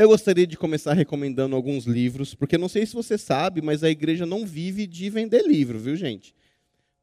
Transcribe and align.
Eu 0.00 0.08
gostaria 0.08 0.46
de 0.46 0.56
começar 0.56 0.94
recomendando 0.94 1.54
alguns 1.54 1.84
livros, 1.84 2.34
porque 2.34 2.56
não 2.56 2.70
sei 2.70 2.86
se 2.86 2.94
você 2.94 3.18
sabe, 3.18 3.60
mas 3.60 3.84
a 3.84 3.90
igreja 3.90 4.24
não 4.24 4.46
vive 4.46 4.86
de 4.86 5.10
vender 5.10 5.46
livro, 5.46 5.78
viu, 5.78 5.94
gente? 5.94 6.34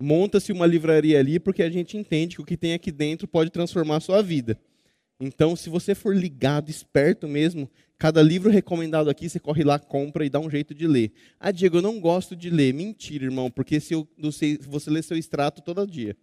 Monta-se 0.01 0.51
uma 0.51 0.65
livraria 0.65 1.19
ali 1.19 1.39
porque 1.39 1.61
a 1.61 1.69
gente 1.69 1.95
entende 1.95 2.37
que 2.37 2.41
o 2.41 2.45
que 2.45 2.57
tem 2.57 2.73
aqui 2.73 2.91
dentro 2.91 3.27
pode 3.27 3.51
transformar 3.51 3.97
a 3.97 3.99
sua 3.99 4.23
vida. 4.23 4.59
Então, 5.19 5.55
se 5.55 5.69
você 5.69 5.93
for 5.93 6.15
ligado, 6.15 6.71
esperto 6.71 7.27
mesmo, 7.27 7.69
cada 7.99 8.19
livro 8.19 8.49
recomendado 8.49 9.11
aqui, 9.11 9.29
você 9.29 9.39
corre 9.39 9.63
lá, 9.63 9.77
compra 9.77 10.25
e 10.25 10.29
dá 10.29 10.39
um 10.39 10.49
jeito 10.49 10.73
de 10.73 10.87
ler. 10.87 11.11
Ah, 11.39 11.51
Diego, 11.51 11.77
eu 11.77 11.83
não 11.83 11.99
gosto 11.99 12.35
de 12.35 12.49
ler. 12.49 12.73
Mentira, 12.73 13.25
irmão, 13.25 13.51
porque 13.51 13.79
se 13.79 13.93
eu, 13.93 14.07
você 14.17 14.89
lê 14.89 15.03
seu 15.03 15.15
extrato 15.15 15.61
todo 15.61 15.85
dia. 15.85 16.17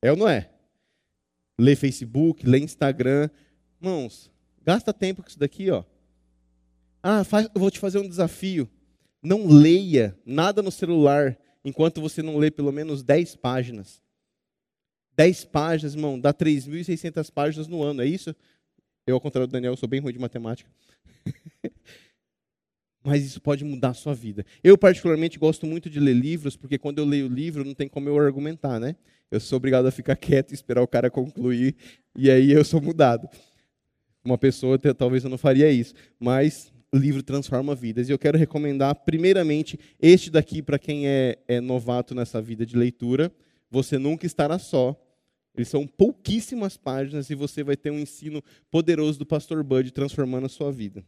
É 0.00 0.12
ou 0.12 0.16
não 0.16 0.28
é? 0.28 0.50
Lê 1.58 1.74
Facebook, 1.74 2.46
lê 2.46 2.60
Instagram, 2.60 3.28
Irmãos, 3.84 4.30
gasta 4.64 4.94
tempo 4.94 5.22
com 5.22 5.28
isso 5.28 5.38
daqui, 5.38 5.70
ó. 5.70 5.84
Ah, 7.02 7.22
faz, 7.22 7.50
eu 7.54 7.60
vou 7.60 7.70
te 7.70 7.78
fazer 7.78 7.98
um 7.98 8.08
desafio. 8.08 8.66
Não 9.22 9.46
leia 9.46 10.18
nada 10.24 10.62
no 10.62 10.70
celular 10.70 11.38
enquanto 11.62 12.00
você 12.00 12.22
não 12.22 12.38
lê 12.38 12.50
pelo 12.50 12.72
menos 12.72 13.02
10 13.02 13.36
páginas. 13.36 14.00
10 15.14 15.44
páginas, 15.44 15.94
irmão, 15.94 16.18
dá 16.18 16.32
3.600 16.32 17.30
páginas 17.30 17.68
no 17.68 17.82
ano, 17.82 18.00
é 18.00 18.06
isso? 18.06 18.34
Eu, 19.06 19.16
ao 19.16 19.20
contrário 19.20 19.46
do 19.46 19.52
Daniel, 19.52 19.76
sou 19.76 19.86
bem 19.86 20.00
ruim 20.00 20.14
de 20.14 20.18
matemática. 20.18 20.70
Mas 23.04 23.22
isso 23.22 23.38
pode 23.38 23.66
mudar 23.66 23.90
a 23.90 23.94
sua 23.94 24.14
vida. 24.14 24.46
Eu, 24.62 24.78
particularmente, 24.78 25.38
gosto 25.38 25.66
muito 25.66 25.90
de 25.90 26.00
ler 26.00 26.14
livros, 26.14 26.56
porque 26.56 26.78
quando 26.78 27.00
eu 27.00 27.04
leio 27.04 27.28
livro, 27.28 27.66
não 27.66 27.74
tem 27.74 27.86
como 27.86 28.08
eu 28.08 28.18
argumentar, 28.18 28.80
né? 28.80 28.96
Eu 29.30 29.40
sou 29.40 29.58
obrigado 29.58 29.84
a 29.84 29.90
ficar 29.90 30.16
quieto 30.16 30.52
e 30.52 30.54
esperar 30.54 30.80
o 30.80 30.88
cara 30.88 31.10
concluir, 31.10 31.76
e 32.16 32.30
aí 32.30 32.50
eu 32.50 32.64
sou 32.64 32.80
mudado. 32.80 33.28
Uma 34.24 34.38
pessoa, 34.38 34.78
talvez 34.78 35.22
eu 35.22 35.30
não 35.30 35.36
faria 35.36 35.70
isso, 35.70 35.94
mas 36.18 36.72
o 36.90 36.96
livro 36.96 37.22
transforma 37.22 37.74
vidas. 37.74 38.08
E 38.08 38.12
eu 38.12 38.18
quero 38.18 38.38
recomendar, 38.38 38.94
primeiramente, 38.94 39.78
este 40.00 40.30
daqui 40.30 40.62
para 40.62 40.78
quem 40.78 41.06
é, 41.06 41.38
é 41.46 41.60
novato 41.60 42.14
nessa 42.14 42.40
vida 42.40 42.64
de 42.64 42.76
leitura. 42.76 43.32
Você 43.70 43.98
nunca 43.98 44.24
estará 44.24 44.58
só. 44.58 44.98
Eles 45.56 45.68
são 45.68 45.86
pouquíssimas 45.86 46.76
páginas 46.76 47.30
e 47.30 47.34
você 47.34 47.62
vai 47.62 47.76
ter 47.76 47.90
um 47.90 47.98
ensino 47.98 48.42
poderoso 48.70 49.18
do 49.18 49.26
Pastor 49.26 49.62
Bud 49.62 49.90
transformando 49.92 50.46
a 50.46 50.48
sua 50.48 50.72
vida. 50.72 51.04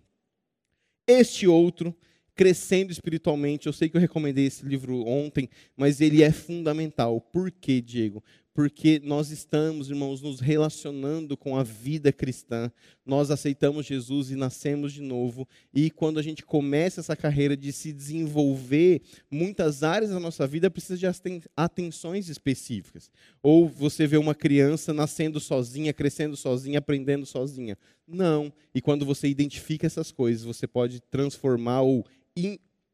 Este 1.07 1.47
outro, 1.47 1.95
Crescendo 2.35 2.93
Espiritualmente, 2.93 3.67
eu 3.67 3.73
sei 3.73 3.89
que 3.89 3.97
eu 3.97 4.01
recomendei 4.01 4.47
esse 4.47 4.67
livro 4.67 5.07
ontem, 5.07 5.49
mas 5.77 6.01
ele 6.01 6.23
é 6.23 6.31
fundamental. 6.31 7.21
Por 7.21 7.51
quê, 7.51 7.81
Diego? 7.81 8.23
Porque 8.57 8.99
nós 9.05 9.31
estamos, 9.31 9.91
irmãos, 9.91 10.23
nos 10.23 10.41
relacionando 10.41 11.37
com 11.37 11.59
a 11.59 11.63
vida 11.63 12.11
cristã. 12.11 12.73
Nós 13.05 13.31
aceitamos 13.31 13.85
Jesus 13.85 14.31
e 14.31 14.35
nascemos 14.35 14.95
de 14.95 15.03
novo. 15.03 15.47
E 15.75 15.91
quando 15.91 16.19
a 16.19 16.23
gente 16.23 16.43
começa 16.43 17.01
essa 17.01 17.15
carreira 17.15 17.55
de 17.55 17.71
se 17.71 17.93
desenvolver, 17.93 19.03
muitas 19.31 19.83
áreas 19.83 20.11
da 20.11 20.19
nossa 20.19 20.47
vida 20.47 20.71
precisam 20.71 20.97
de 20.97 21.43
atenções 21.55 22.31
específicas. 22.31 23.11
Ou 23.43 23.69
você 23.69 24.07
vê 24.07 24.17
uma 24.17 24.35
criança 24.35 24.95
nascendo 24.95 25.39
sozinha, 25.39 25.93
crescendo 25.93 26.35
sozinha, 26.35 26.79
aprendendo 26.79 27.27
sozinha. 27.27 27.77
Não. 28.09 28.51
E 28.75 28.81
quando 28.81 29.05
você 29.05 29.29
identifica 29.29 29.87
essas 29.87 30.11
coisas, 30.11 30.45
você 30.45 30.67
pode 30.67 31.03
transformar 31.11 31.83
ou 31.83 32.07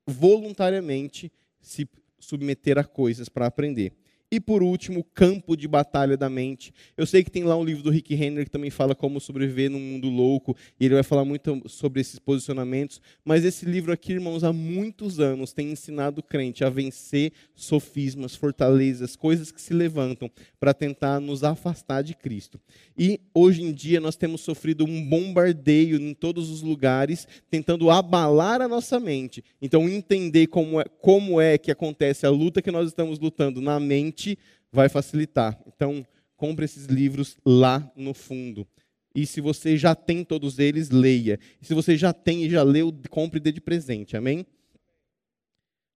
voluntariamente 0.09 1.31
se 1.61 1.89
submeter 2.19 2.79
a 2.79 2.85
coisas 2.85 3.29
para 3.29 3.47
aprender. 3.47 3.93
E 4.33 4.41
por 4.41 4.63
último, 4.63 5.05
campo 5.05 5.55
de 5.55 5.69
batalha 5.69 6.17
da 6.17 6.31
mente. 6.31 6.73
Eu 6.97 7.05
sei 7.05 7.23
que 7.23 7.31
tem 7.31 7.45
lá 7.45 7.55
um 7.55 7.63
livro 7.63 7.83
do 7.83 7.91
Rick 7.91 8.15
Henry 8.15 8.47
que 8.47 8.51
também 8.51 8.71
fala 8.71 8.95
como 8.95 9.21
sobreviver 9.21 9.71
num 9.71 9.79
mundo 9.79 10.09
louco, 10.09 10.57
e 10.81 10.87
ele 10.87 10.95
vai 10.95 11.03
falar 11.03 11.23
muito 11.23 11.63
sobre 11.69 12.01
esses 12.01 12.19
posicionamentos, 12.19 12.99
mas 13.23 13.45
esse 13.45 13.67
livro 13.67 13.93
aqui, 13.93 14.15
irmãos, 14.15 14.43
há 14.43 14.51
muitos 14.51 15.21
anos 15.21 15.53
tem 15.53 15.71
ensinado 15.71 16.21
o 16.21 16.23
crente 16.23 16.65
a 16.65 16.71
vencer 16.71 17.33
sofismas, 17.55 18.35
fortalezas, 18.35 19.17
coisas 19.17 19.53
que 19.53 19.61
se 19.61 19.75
levantam 19.75 20.31
para 20.59 20.73
tentar 20.73 21.21
nos 21.21 21.45
afastar 21.45 22.01
de 22.01 22.15
Cristo. 22.15 22.59
E 22.97 23.21
hoje 23.35 23.61
em 23.61 23.71
dia 23.71 24.01
nós 24.01 24.17
temos 24.17 24.41
sofrido 24.41 24.87
um 24.87 25.07
bombardeio 25.11 26.01
em 26.01 26.15
todos 26.15 26.49
os 26.49 26.63
lugares, 26.63 27.29
tentando 27.51 27.91
abalar 27.91 28.63
a 28.63 28.69
nossa 28.69 28.99
mente. 28.99 29.45
Então, 29.61 29.87
entender 29.87 30.47
como 30.47 30.81
é, 30.81 30.85
como 31.03 31.39
é 31.39 31.59
que 31.59 31.71
acontece 31.71 32.25
a 32.25 32.31
luta 32.31 32.63
que 32.63 32.71
nós 32.71 32.89
estamos 32.89 33.19
lutando 33.19 33.61
na 33.61 33.79
mente 33.79 34.22
vai 34.71 34.89
facilitar. 34.89 35.59
Então, 35.67 36.05
compre 36.37 36.65
esses 36.65 36.87
livros 36.87 37.37
lá 37.45 37.91
no 37.97 38.15
fundo. 38.15 38.67
E 39.15 39.27
se 39.27 39.41
você 39.41 39.77
já 39.77 39.95
tem 39.95 40.25
todos 40.25 40.59
eles, 40.59 40.91
leia. 40.91 41.39
E 41.61 41.67
se 41.67 41.75
você 41.75 41.97
já 41.97 42.13
tem 42.13 42.45
e 42.45 42.51
já 42.51 42.63
leu, 42.63 42.93
compre 43.11 43.39
e 43.39 43.43
dê 43.43 43.53
de 43.53 43.61
presente. 43.61 44.17
Amém? 44.17 44.47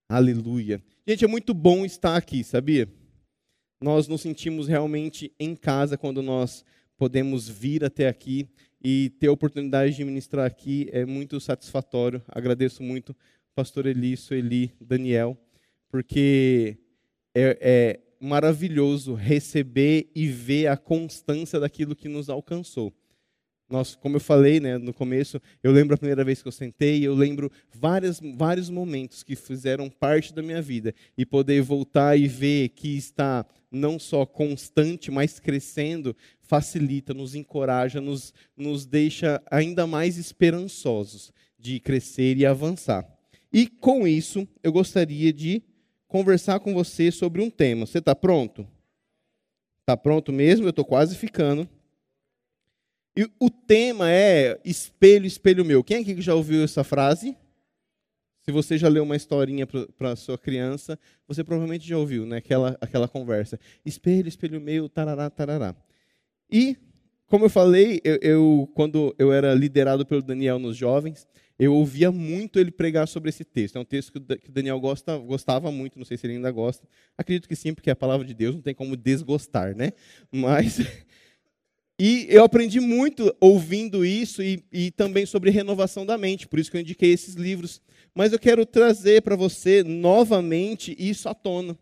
Aleluia. 0.08 0.82
Gente, 1.06 1.24
é 1.24 1.28
muito 1.28 1.54
bom 1.54 1.84
estar 1.84 2.16
aqui, 2.16 2.44
sabia? 2.44 2.88
Nós 3.80 4.06
nos 4.06 4.20
sentimos 4.20 4.68
realmente 4.68 5.32
em 5.38 5.56
casa 5.56 5.96
quando 5.96 6.22
nós 6.22 6.64
podemos 6.96 7.48
vir 7.48 7.84
até 7.84 8.08
aqui 8.08 8.48
e 8.82 9.10
ter 9.18 9.26
a 9.26 9.32
oportunidade 9.32 9.96
de 9.96 10.04
ministrar 10.04 10.46
aqui 10.46 10.88
é 10.92 11.04
muito 11.04 11.40
satisfatório. 11.40 12.22
Agradeço 12.28 12.82
muito 12.82 13.16
pastor 13.54 13.86
Eli, 13.86 14.16
Sueli, 14.16 14.72
Daniel, 14.80 15.36
porque 15.88 16.78
é, 17.34 17.58
é, 17.60 18.00
maravilhoso 18.20 19.14
receber 19.14 20.10
e 20.14 20.26
ver 20.26 20.68
a 20.68 20.76
constância 20.76 21.60
daquilo 21.60 21.96
que 21.96 22.08
nos 22.08 22.28
alcançou. 22.28 22.92
Nós, 23.68 23.96
como 23.96 24.16
eu 24.16 24.20
falei 24.20 24.60
né, 24.60 24.78
no 24.78 24.94
começo, 24.94 25.40
eu 25.60 25.72
lembro 25.72 25.94
a 25.94 25.98
primeira 25.98 26.22
vez 26.22 26.40
que 26.40 26.46
eu 26.46 26.52
sentei, 26.52 27.04
eu 27.04 27.14
lembro 27.14 27.50
vários, 27.74 28.20
vários 28.36 28.70
momentos 28.70 29.24
que 29.24 29.34
fizeram 29.34 29.90
parte 29.90 30.32
da 30.32 30.40
minha 30.40 30.62
vida. 30.62 30.94
E 31.18 31.26
poder 31.26 31.62
voltar 31.62 32.16
e 32.16 32.28
ver 32.28 32.68
que 32.70 32.96
está 32.96 33.44
não 33.70 33.98
só 33.98 34.24
constante, 34.24 35.10
mas 35.10 35.40
crescendo, 35.40 36.14
facilita, 36.40 37.12
nos 37.12 37.34
encoraja, 37.34 38.00
nos, 38.00 38.32
nos 38.56 38.86
deixa 38.86 39.42
ainda 39.50 39.84
mais 39.84 40.16
esperançosos 40.16 41.32
de 41.58 41.80
crescer 41.80 42.36
e 42.36 42.46
avançar. 42.46 43.04
E 43.52 43.66
com 43.66 44.06
isso, 44.06 44.46
eu 44.62 44.72
gostaria 44.72 45.32
de 45.32 45.62
conversar 46.06 46.60
com 46.60 46.74
você 46.74 47.10
sobre 47.10 47.42
um 47.42 47.50
tema. 47.50 47.86
Você 47.86 47.98
está 47.98 48.14
pronto? 48.14 48.66
Está 49.80 49.96
pronto 49.96 50.32
mesmo? 50.32 50.66
Eu 50.66 50.70
estou 50.70 50.84
quase 50.84 51.16
ficando. 51.16 51.68
E 53.16 53.28
o 53.40 53.48
tema 53.48 54.10
é 54.10 54.60
espelho, 54.64 55.26
espelho 55.26 55.64
meu. 55.64 55.82
Quem 55.82 56.02
aqui 56.02 56.20
já 56.20 56.34
ouviu 56.34 56.62
essa 56.62 56.84
frase? 56.84 57.36
Se 58.42 58.52
você 58.52 58.78
já 58.78 58.88
leu 58.88 59.02
uma 59.02 59.16
historinha 59.16 59.66
para 59.66 60.14
sua 60.14 60.38
criança, 60.38 60.98
você 61.26 61.42
provavelmente 61.42 61.88
já 61.88 61.96
ouviu, 61.98 62.26
né? 62.26 62.36
Aquela, 62.36 62.76
aquela 62.80 63.08
conversa. 63.08 63.58
Espelho, 63.84 64.28
espelho 64.28 64.60
meu, 64.60 64.88
tarará, 64.88 65.28
tarará. 65.30 65.74
E, 66.48 66.76
como 67.26 67.46
eu 67.46 67.50
falei, 67.50 68.00
eu, 68.04 68.18
eu, 68.22 68.70
quando 68.74 69.14
eu 69.18 69.32
era 69.32 69.52
liderado 69.54 70.06
pelo 70.06 70.22
Daniel 70.22 70.58
nos 70.58 70.76
jovens, 70.76 71.26
eu 71.58 71.74
ouvia 71.74 72.12
muito 72.12 72.58
ele 72.58 72.70
pregar 72.70 73.08
sobre 73.08 73.30
esse 73.30 73.44
texto. 73.44 73.76
É 73.76 73.80
um 73.80 73.84
texto 73.84 74.12
que 74.12 74.18
o 74.18 74.52
Daniel 74.52 74.78
gosta, 74.78 75.16
gostava 75.16 75.70
muito, 75.72 75.98
não 75.98 76.04
sei 76.04 76.16
se 76.16 76.26
ele 76.26 76.34
ainda 76.34 76.50
gosta. 76.50 76.86
Acredito 77.16 77.48
que 77.48 77.56
sim, 77.56 77.72
porque 77.72 77.88
é 77.88 77.92
a 77.94 77.96
palavra 77.96 78.26
de 78.26 78.34
Deus, 78.34 78.54
não 78.54 78.62
tem 78.62 78.74
como 78.74 78.96
desgostar, 78.96 79.74
né? 79.76 79.92
Mas. 80.30 80.78
E 81.98 82.26
eu 82.28 82.44
aprendi 82.44 82.78
muito 82.78 83.34
ouvindo 83.40 84.04
isso 84.04 84.42
e, 84.42 84.62
e 84.70 84.90
também 84.90 85.24
sobre 85.24 85.48
renovação 85.48 86.04
da 86.04 86.18
mente, 86.18 86.46
por 86.46 86.58
isso 86.58 86.70
que 86.70 86.76
eu 86.76 86.80
indiquei 86.82 87.10
esses 87.10 87.36
livros. 87.36 87.80
Mas 88.14 88.34
eu 88.34 88.38
quero 88.38 88.66
trazer 88.66 89.22
para 89.22 89.34
você 89.34 89.82
novamente 89.82 90.94
isso 90.98 91.26
à 91.26 91.32
tona. 91.32 91.74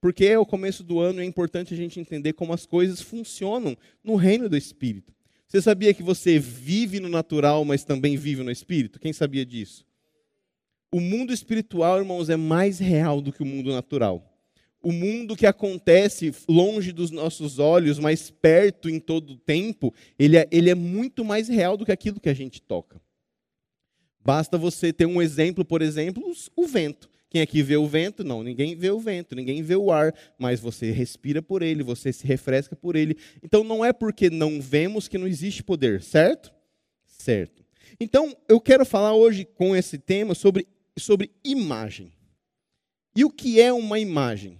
Porque 0.00 0.24
é 0.24 0.38
o 0.38 0.46
começo 0.46 0.84
do 0.84 1.00
ano 1.00 1.20
e 1.20 1.24
é 1.24 1.26
importante 1.26 1.74
a 1.74 1.76
gente 1.76 1.98
entender 1.98 2.34
como 2.34 2.52
as 2.52 2.64
coisas 2.64 3.00
funcionam 3.00 3.76
no 4.04 4.14
reino 4.14 4.48
do 4.48 4.56
Espírito. 4.56 5.12
Você 5.56 5.62
sabia 5.62 5.94
que 5.94 6.02
você 6.02 6.38
vive 6.38 7.00
no 7.00 7.08
natural, 7.08 7.64
mas 7.64 7.82
também 7.82 8.14
vive 8.14 8.42
no 8.42 8.50
espírito? 8.50 9.00
Quem 9.00 9.10
sabia 9.10 9.42
disso? 9.42 9.86
O 10.92 11.00
mundo 11.00 11.32
espiritual, 11.32 11.96
irmãos, 11.96 12.28
é 12.28 12.36
mais 12.36 12.78
real 12.78 13.22
do 13.22 13.32
que 13.32 13.42
o 13.42 13.46
mundo 13.46 13.72
natural. 13.72 14.38
O 14.82 14.92
mundo 14.92 15.34
que 15.34 15.46
acontece 15.46 16.30
longe 16.46 16.92
dos 16.92 17.10
nossos 17.10 17.58
olhos, 17.58 17.98
mas 17.98 18.30
perto 18.30 18.90
em 18.90 19.00
todo 19.00 19.32
o 19.32 19.38
tempo, 19.38 19.94
ele 20.18 20.36
é, 20.36 20.46
ele 20.50 20.68
é 20.68 20.74
muito 20.74 21.24
mais 21.24 21.48
real 21.48 21.74
do 21.78 21.86
que 21.86 21.92
aquilo 21.92 22.20
que 22.20 22.28
a 22.28 22.34
gente 22.34 22.60
toca. 22.60 23.00
Basta 24.22 24.58
você 24.58 24.92
ter 24.92 25.06
um 25.06 25.22
exemplo, 25.22 25.64
por 25.64 25.80
exemplo, 25.80 26.22
o 26.54 26.66
vento. 26.66 27.08
Quem 27.28 27.40
aqui 27.40 27.62
vê 27.62 27.76
o 27.76 27.86
vento? 27.86 28.22
Não, 28.22 28.42
ninguém 28.42 28.76
vê 28.76 28.90
o 28.90 29.00
vento, 29.00 29.34
ninguém 29.34 29.62
vê 29.62 29.74
o 29.74 29.90
ar, 29.90 30.14
mas 30.38 30.60
você 30.60 30.90
respira 30.90 31.42
por 31.42 31.60
ele, 31.62 31.82
você 31.82 32.12
se 32.12 32.26
refresca 32.26 32.76
por 32.76 32.94
ele. 32.94 33.16
Então 33.42 33.64
não 33.64 33.84
é 33.84 33.92
porque 33.92 34.30
não 34.30 34.60
vemos 34.60 35.08
que 35.08 35.18
não 35.18 35.26
existe 35.26 35.62
poder, 35.62 36.02
certo? 36.02 36.52
Certo. 37.04 37.64
Então 37.98 38.36
eu 38.48 38.60
quero 38.60 38.86
falar 38.86 39.14
hoje 39.14 39.44
com 39.44 39.74
esse 39.74 39.98
tema 39.98 40.34
sobre, 40.34 40.66
sobre 40.96 41.30
imagem. 41.44 42.12
E 43.14 43.24
o 43.24 43.30
que 43.30 43.60
é 43.60 43.72
uma 43.72 43.98
imagem? 43.98 44.58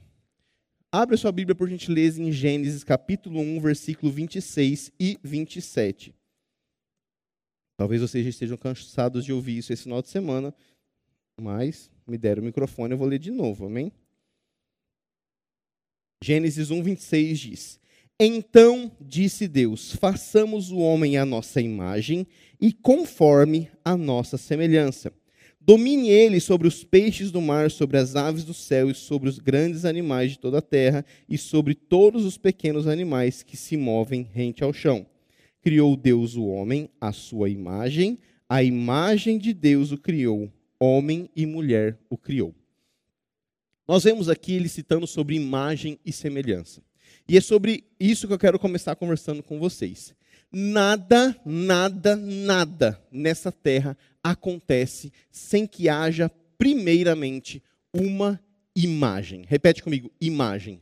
Abra 0.91 1.17
sua 1.17 1.31
Bíblia, 1.31 1.55
por 1.55 1.69
gentileza, 1.69 2.23
em 2.23 2.33
Gênesis 2.33 2.83
capítulo 2.83 3.39
1, 3.41 3.61
versículo 3.61 4.11
26 4.11 4.93
e 4.99 5.19
27. 5.23 6.15
Talvez 7.77 8.01
vocês 8.01 8.25
já 8.25 8.31
estejam 8.31 8.57
cansados 8.57 9.25
de 9.25 9.33
ouvir 9.33 9.59
isso 9.59 9.73
esse 9.73 9.83
final 9.83 10.01
de 10.01 10.09
semana, 10.09 10.55
mas 11.41 11.91
me 12.07 12.17
deram 12.17 12.43
o 12.43 12.47
microfone, 12.47 12.93
eu 12.93 12.99
vou 12.99 13.07
ler 13.07 13.19
de 13.19 13.31
novo, 13.31 13.67
amém? 13.67 13.93
Gênesis 16.25 16.71
1, 16.71 16.83
26 16.83 17.39
diz: 17.39 17.81
Então 18.19 18.91
disse 19.01 19.47
Deus: 19.47 19.93
Façamos 19.93 20.71
o 20.71 20.79
homem 20.79 21.19
à 21.19 21.27
nossa 21.27 21.61
imagem 21.61 22.27
e 22.61 22.73
conforme 22.73 23.71
a 23.85 23.97
nossa 23.97 24.39
semelhança. 24.39 25.13
Domine 25.61 26.09
ele 26.09 26.41
sobre 26.41 26.69
os 26.69 26.85
peixes 26.85 27.31
do 27.31 27.41
mar, 27.41 27.71
sobre 27.71 27.99
as 27.99 28.15
aves 28.15 28.45
do 28.45 28.55
céu 28.55 28.89
e 28.89 28.95
sobre 28.95 29.29
os 29.29 29.39
grandes 29.39 29.85
animais 29.85 30.31
de 30.31 30.39
toda 30.39 30.59
a 30.59 30.63
terra 30.63 31.05
e 31.29 31.37
sobre 31.37 31.75
todos 31.75 32.25
os 32.25 32.39
pequenos 32.39 32.87
animais 32.87 33.43
que 33.43 33.57
se 33.57 33.77
movem 33.77 34.23
rente 34.33 34.63
ao 34.63 34.73
chão. 34.73 35.05
Criou 35.61 35.97
Deus 35.97 36.37
o 36.37 36.47
homem 36.47 36.89
à 37.01 37.13
sua 37.13 37.51
imagem, 37.51 38.19
a 38.49 38.63
imagem 38.63 39.39
de 39.39 39.53
Deus 39.53 39.91
o 39.91 39.99
criou, 39.99 40.53
homem 40.79 41.31
e 41.35 41.47
mulher 41.47 41.99
o 42.09 42.17
criou. 42.17 42.55
Nós 43.87 44.05
vemos 44.05 44.29
aqui 44.29 44.55
ele 44.55 44.69
citando 44.69 45.07
sobre 45.07 45.37
imagem 45.37 45.99
e 46.05 46.13
semelhança. 46.13 46.83
E 47.29 47.37
é 47.37 47.41
sobre 47.41 47.85
isso 47.99 48.27
que 48.27 48.33
eu 48.33 48.39
quero 48.39 48.59
começar 48.59 48.97
conversando 48.97 49.43
com 49.43 49.59
vocês. 49.59 50.15
Nada, 50.53 51.39
nada, 51.45 52.17
nada 52.17 53.03
nessa 53.11 53.51
terra 53.51 53.97
acontece 54.23 55.13
sem 55.31 55.67
que 55.67 55.89
haja, 55.89 56.31
primeiramente, 56.57 57.63
uma 57.93 58.41
imagem. 58.75 59.45
Repete 59.47 59.83
comigo: 59.83 60.11
imagem. 60.21 60.81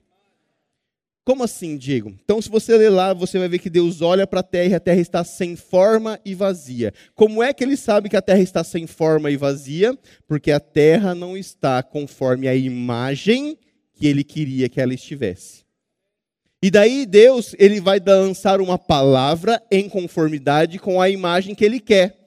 Como 1.25 1.43
assim, 1.43 1.79
Diego? 1.79 2.15
Então, 2.23 2.41
se 2.43 2.51
você 2.51 2.77
ler 2.77 2.91
lá, 2.91 3.15
você 3.15 3.39
vai 3.39 3.49
ver 3.49 3.59
que 3.59 3.71
Deus 3.71 4.03
olha 4.03 4.27
para 4.27 4.41
a 4.41 4.43
terra 4.43 4.73
e 4.73 4.75
a 4.75 4.81
terra 4.81 5.01
está 5.01 5.25
sem 5.25 5.57
forma 5.57 6.21
e 6.23 6.35
vazia. 6.35 6.93
Como 7.15 7.43
é 7.43 7.55
que 7.55 7.65
ele 7.65 7.79
sabe 7.79 8.11
que 8.11 8.17
a 8.17 8.21
terra 8.21 8.43
está 8.43 8.63
sem 8.63 8.87
forma 8.87 9.31
e 9.31 9.37
vazia? 9.37 9.99
Porque 10.29 10.51
a 10.53 10.61
terra 10.61 11.15
não 11.15 11.35
está 11.35 11.83
conforme 11.83 12.47
a 12.47 12.55
imagem 12.55 13.57
que 13.95 14.07
ele 14.07 14.23
queria 14.23 14.69
que 14.69 14.79
ela 14.79 14.93
estivesse. 14.93 15.65
E 16.63 16.71
daí 16.71 17.07
Deus, 17.07 17.55
ele 17.59 17.81
vai 17.81 17.99
lançar 18.07 18.61
uma 18.61 18.79
palavra 18.79 19.63
em 19.71 19.89
conformidade 19.89 20.79
com 20.79 21.01
a 21.01 21.09
imagem 21.09 21.55
que 21.55 21.65
ele 21.65 21.81
quer. 21.81 22.19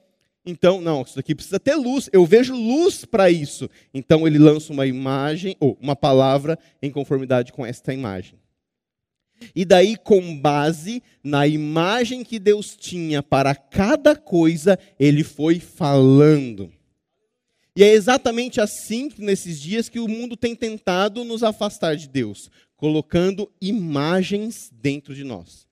Então, 0.44 0.80
não, 0.80 1.02
isso 1.02 1.14
daqui 1.14 1.36
precisa 1.36 1.60
ter 1.60 1.76
luz. 1.76 2.10
Eu 2.12 2.26
vejo 2.26 2.54
luz 2.56 3.04
para 3.04 3.30
isso. 3.30 3.70
Então 3.94 4.26
ele 4.26 4.38
lança 4.38 4.72
uma 4.72 4.86
imagem 4.86 5.56
ou 5.60 5.78
uma 5.80 5.94
palavra 5.94 6.58
em 6.82 6.90
conformidade 6.90 7.52
com 7.52 7.64
esta 7.64 7.94
imagem. 7.94 8.38
E 9.54 9.64
daí, 9.64 9.96
com 9.96 10.36
base 10.38 11.02
na 11.22 11.46
imagem 11.46 12.24
que 12.24 12.38
Deus 12.38 12.76
tinha 12.76 13.22
para 13.22 13.54
cada 13.54 14.16
coisa, 14.16 14.78
ele 14.98 15.22
foi 15.22 15.60
falando. 15.60 16.72
E 17.76 17.84
é 17.84 17.92
exatamente 17.92 18.60
assim, 18.60 19.08
nesses 19.18 19.60
dias, 19.60 19.88
que 19.88 20.00
o 20.00 20.08
mundo 20.08 20.36
tem 20.36 20.54
tentado 20.56 21.24
nos 21.24 21.42
afastar 21.42 21.96
de 21.96 22.08
Deus, 22.08 22.50
colocando 22.76 23.50
imagens 23.60 24.70
dentro 24.72 25.14
de 25.14 25.22
nós. 25.22 25.68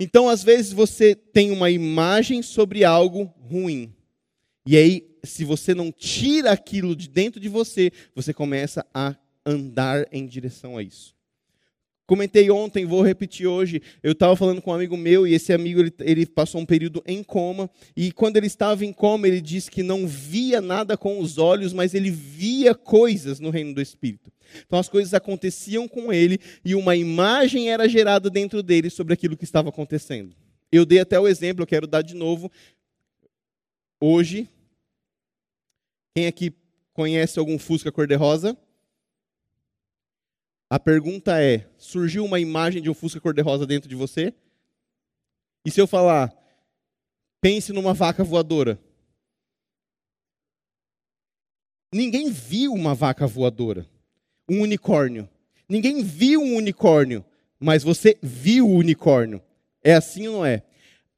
Então, 0.00 0.28
às 0.28 0.42
vezes, 0.42 0.72
você 0.72 1.14
tem 1.14 1.50
uma 1.50 1.70
imagem 1.70 2.40
sobre 2.40 2.84
algo 2.84 3.24
ruim. 3.40 3.92
E 4.64 4.76
aí, 4.76 5.08
se 5.24 5.44
você 5.44 5.74
não 5.74 5.90
tira 5.90 6.52
aquilo 6.52 6.94
de 6.94 7.08
dentro 7.08 7.40
de 7.40 7.48
você, 7.48 7.90
você 8.14 8.32
começa 8.32 8.86
a 8.94 9.16
andar 9.44 10.06
em 10.12 10.26
direção 10.26 10.76
a 10.76 10.82
isso. 10.82 11.17
Comentei 12.08 12.50
ontem, 12.50 12.86
vou 12.86 13.02
repetir 13.02 13.46
hoje. 13.46 13.82
Eu 14.02 14.12
estava 14.12 14.34
falando 14.34 14.62
com 14.62 14.70
um 14.70 14.74
amigo 14.74 14.96
meu 14.96 15.26
e 15.26 15.34
esse 15.34 15.52
amigo 15.52 15.80
ele, 15.80 15.92
ele, 16.00 16.24
passou 16.24 16.58
um 16.58 16.64
período 16.64 17.02
em 17.04 17.22
coma. 17.22 17.68
E 17.94 18.10
quando 18.12 18.38
ele 18.38 18.46
estava 18.46 18.82
em 18.82 18.94
coma, 18.94 19.28
ele 19.28 19.42
disse 19.42 19.70
que 19.70 19.82
não 19.82 20.08
via 20.08 20.62
nada 20.62 20.96
com 20.96 21.20
os 21.20 21.36
olhos, 21.36 21.74
mas 21.74 21.92
ele 21.92 22.10
via 22.10 22.74
coisas 22.74 23.38
no 23.40 23.50
reino 23.50 23.74
do 23.74 23.82
Espírito. 23.82 24.32
Então 24.66 24.78
as 24.78 24.88
coisas 24.88 25.12
aconteciam 25.12 25.86
com 25.86 26.10
ele 26.10 26.38
e 26.64 26.74
uma 26.74 26.96
imagem 26.96 27.70
era 27.70 27.86
gerada 27.86 28.30
dentro 28.30 28.62
dele 28.62 28.88
sobre 28.88 29.12
aquilo 29.12 29.36
que 29.36 29.44
estava 29.44 29.68
acontecendo. 29.68 30.34
Eu 30.72 30.86
dei 30.86 31.00
até 31.00 31.20
o 31.20 31.28
exemplo, 31.28 31.62
eu 31.62 31.66
quero 31.66 31.86
dar 31.86 32.00
de 32.00 32.14
novo. 32.14 32.50
Hoje, 34.00 34.48
quem 36.16 36.26
aqui 36.26 36.54
conhece 36.94 37.38
algum 37.38 37.58
Fusca 37.58 37.92
cor-de-rosa? 37.92 38.56
A 40.70 40.78
pergunta 40.78 41.42
é: 41.42 41.66
surgiu 41.78 42.24
uma 42.24 42.38
imagem 42.38 42.82
de 42.82 42.90
um 42.90 42.94
Fusca 42.94 43.20
cor-de-rosa 43.20 43.66
dentro 43.66 43.88
de 43.88 43.94
você? 43.94 44.34
E 45.64 45.70
se 45.70 45.80
eu 45.80 45.86
falar, 45.86 46.32
pense 47.40 47.72
numa 47.72 47.94
vaca 47.94 48.22
voadora? 48.22 48.78
Ninguém 51.92 52.30
viu 52.30 52.72
uma 52.72 52.94
vaca 52.94 53.26
voadora, 53.26 53.86
um 54.48 54.60
unicórnio. 54.60 55.28
Ninguém 55.68 56.02
viu 56.02 56.40
um 56.40 56.56
unicórnio, 56.56 57.24
mas 57.58 57.82
você 57.82 58.18
viu 58.22 58.68
o 58.68 58.76
unicórnio. 58.76 59.42
É 59.82 59.94
assim 59.94 60.28
ou 60.28 60.34
não 60.34 60.46
é? 60.46 60.62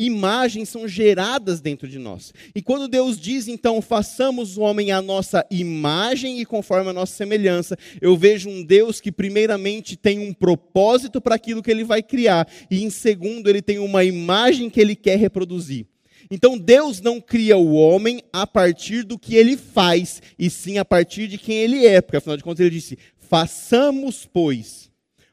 Imagens 0.00 0.70
são 0.70 0.88
geradas 0.88 1.60
dentro 1.60 1.86
de 1.86 1.98
nós. 1.98 2.32
E 2.54 2.62
quando 2.62 2.88
Deus 2.88 3.20
diz, 3.20 3.46
então, 3.46 3.82
façamos 3.82 4.56
o 4.56 4.62
homem 4.62 4.90
à 4.90 5.02
nossa 5.02 5.46
imagem 5.50 6.40
e 6.40 6.46
conforme 6.46 6.90
a 6.90 6.92
nossa 6.92 7.14
semelhança, 7.14 7.76
eu 8.00 8.16
vejo 8.16 8.48
um 8.48 8.64
Deus 8.64 9.00
que, 9.00 9.12
primeiramente, 9.12 9.96
tem 9.96 10.18
um 10.18 10.32
propósito 10.32 11.20
para 11.20 11.34
aquilo 11.34 11.62
que 11.62 11.70
ele 11.70 11.84
vai 11.84 12.02
criar, 12.02 12.48
e, 12.70 12.82
em 12.82 12.90
segundo, 12.90 13.48
ele 13.48 13.60
tem 13.60 13.78
uma 13.78 14.02
imagem 14.02 14.70
que 14.70 14.80
ele 14.80 14.96
quer 14.96 15.18
reproduzir. 15.18 15.86
Então, 16.30 16.56
Deus 16.56 17.00
não 17.00 17.20
cria 17.20 17.56
o 17.56 17.74
homem 17.74 18.22
a 18.32 18.46
partir 18.46 19.02
do 19.02 19.18
que 19.18 19.34
ele 19.34 19.56
faz, 19.56 20.22
e 20.38 20.48
sim 20.48 20.78
a 20.78 20.84
partir 20.84 21.28
de 21.28 21.36
quem 21.36 21.56
ele 21.56 21.86
é, 21.86 22.00
porque, 22.00 22.16
afinal 22.16 22.36
de 22.36 22.42
contas, 22.42 22.60
ele 22.60 22.76
disse: 22.76 22.96
façamos, 23.18 24.28
pois 24.32 24.89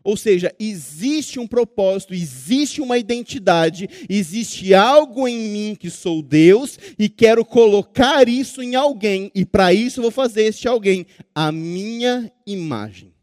ou 0.07 0.15
seja, 0.15 0.55
existe 0.57 1.37
um 1.37 1.45
propósito, 1.45 2.13
existe 2.13 2.79
uma 2.79 2.97
identidade, 2.97 3.89
existe 4.07 4.73
algo 4.73 5.27
em 5.27 5.37
mim 5.37 5.75
que 5.77 5.89
sou 5.89 6.21
Deus 6.21 6.79
e 6.97 7.09
quero 7.09 7.43
colocar 7.43 8.29
isso 8.29 8.61
em 8.61 8.73
alguém, 8.73 9.29
e 9.35 9.45
para 9.45 9.73
isso 9.73 10.01
vou 10.01 10.09
fazer 10.09 10.43
este 10.43 10.65
alguém 10.65 11.05
a 11.35 11.51
minha 11.51 12.31
imagem. 12.45 13.13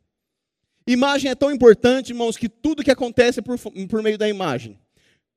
Imagem 0.87 1.31
é 1.31 1.35
tão 1.35 1.51
importante, 1.51 2.11
irmãos, 2.11 2.37
que 2.37 2.51
tudo 2.51 2.85
que 2.85 2.91
acontece 2.91 3.39
é 3.39 3.43
por, 3.43 3.59
por 3.59 4.03
meio 4.03 4.19
da 4.19 4.29
imagem. 4.29 4.79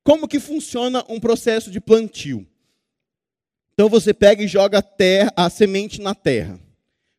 Como 0.04 0.28
que 0.28 0.38
funciona 0.38 1.02
um 1.08 1.18
processo 1.18 1.70
de 1.70 1.80
plantio? 1.80 2.46
Então 3.72 3.88
você 3.88 4.12
pega 4.12 4.42
e 4.42 4.46
joga 4.46 4.80
a, 4.80 4.82
terra, 4.82 5.32
a 5.34 5.48
semente 5.48 5.98
na 5.98 6.14
terra. 6.14 6.60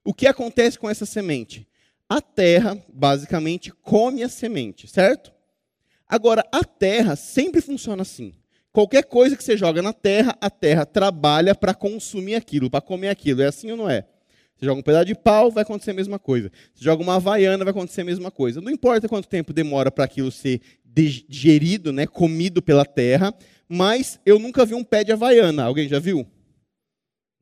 O 0.04 0.14
que 0.14 0.28
acontece 0.28 0.78
com 0.78 0.88
essa 0.88 1.08
semente? 1.08 1.68
A 2.10 2.20
terra, 2.20 2.76
basicamente, 2.92 3.72
come 3.72 4.24
a 4.24 4.30
semente, 4.30 4.88
certo? 4.88 5.32
Agora, 6.08 6.44
a 6.52 6.64
terra 6.64 7.16
sempre 7.16 7.62
funciona 7.62 8.02
assim. 8.02 8.34
Qualquer 8.72 9.04
coisa 9.04 9.38
que 9.38 9.44
você 9.44 9.56
joga 9.56 9.82
na 9.82 9.94
terra, 9.94 10.36
a 10.42 10.50
terra 10.50 10.86
trabalha 10.86 11.54
para 11.54 11.74
consumir 11.74 12.34
aquilo, 12.34 12.70
para 12.70 12.82
comer 12.82 13.10
aquilo. 13.10 13.44
É 13.44 13.46
assim 13.46 13.70
ou 13.72 13.78
não 13.78 13.90
é? 13.90 14.08
Você 14.56 14.66
joga 14.66 14.80
um 14.80 14.84
pedaço 14.84 15.06
de 15.06 15.16
pau, 15.16 15.52
vai 15.52 15.62
acontecer 15.62 15.92
a 15.92 15.94
mesma 15.94 16.18
coisa. 16.20 16.52
Você 16.74 16.84
joga 16.84 17.02
uma 17.02 17.16
havaiana, 17.16 17.64
vai 17.64 17.72
acontecer 17.72 18.02
a 18.02 18.06
mesma 18.06 18.32
coisa. 18.32 18.60
Não 18.60 18.72
importa 18.72 19.08
quanto 19.08 19.28
tempo 19.28 19.54
demora 19.54 19.92
para 19.92 20.04
aquilo 20.04 20.32
ser 20.32 20.62
digerido, 20.84 21.94
né, 21.94 22.08
comido 22.08 22.62
pela 22.62 22.84
terra, 22.84 23.34
mas 23.68 24.20
eu 24.26 24.40
nunca 24.40 24.66
vi 24.66 24.74
um 24.74 24.84
pé 24.84 25.04
de 25.04 25.12
havaiana. 25.12 25.64
Alguém 25.64 25.88
já 25.88 26.00
viu? 26.00 26.26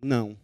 Não. 0.02 0.38